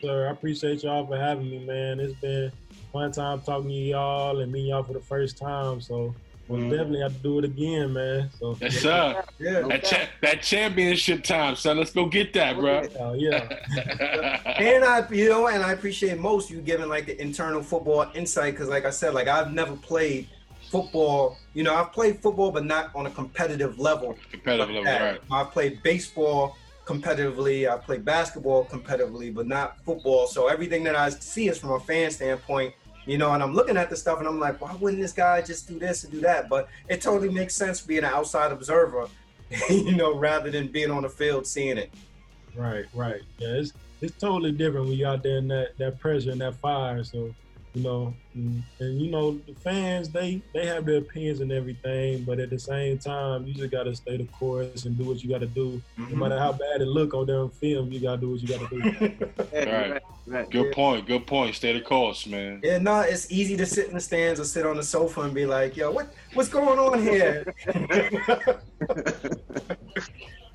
[0.00, 2.00] Sir, I appreciate y'all for having me, man.
[2.00, 2.50] It's been
[2.92, 5.82] one time talking to y'all and meeting y'all for the first time.
[5.82, 6.14] So
[6.48, 8.30] we'll definitely have to do it again, man.
[8.38, 9.24] So Yes, sir.
[9.38, 9.60] Yeah.
[9.68, 11.76] That, cha- that championship time, son.
[11.76, 12.80] Let's go get that, bro.
[13.00, 17.62] uh, yeah, And I, you know, and I appreciate most you giving like the internal
[17.62, 20.28] football insight because, like I said, like I've never played
[20.70, 21.38] football.
[21.54, 24.16] You know, I've played football, but not on a competitive level.
[24.30, 25.20] Competitive level, right?
[25.30, 27.70] I've played baseball competitively.
[27.70, 30.26] I played basketball competitively, but not football.
[30.26, 32.74] So everything that I see is from a fan standpoint.
[33.08, 35.40] You know, and I'm looking at the stuff and I'm like, why wouldn't this guy
[35.40, 36.50] just do this and do that?
[36.50, 39.08] But it totally makes sense being an outside observer,
[39.70, 41.90] you know, rather than being on the field seeing it.
[42.54, 43.22] right, right.
[43.38, 46.56] Yeah, it's it's totally different when you're out there in that that pressure and that
[46.56, 47.02] fire.
[47.02, 47.34] So
[47.78, 52.24] you know, and, and you know the fans they they have their opinions and everything,
[52.24, 55.30] but at the same time, you just gotta stay the course and do what you
[55.30, 55.80] gotta do.
[55.96, 56.18] No Mhm.
[56.18, 58.82] matter how bad it look on them film, you gotta do what you gotta do.
[59.52, 59.90] Yeah, Right.
[59.92, 60.50] right, right.
[60.50, 61.06] Good point.
[61.06, 61.54] Good point.
[61.54, 62.60] Stay the course, man.
[62.64, 65.32] Yeah, no, it's easy to sit in the stands or sit on the sofa and
[65.34, 67.44] be like, yo, what what's going on here?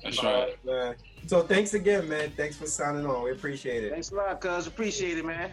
[0.04, 0.54] That's right.
[0.64, 0.94] Man.
[1.26, 2.30] So thanks again, man.
[2.36, 3.22] Thanks for signing on.
[3.24, 3.92] We appreciate it.
[3.92, 4.66] Thanks a lot, cuz.
[4.66, 5.50] Appreciate it, man.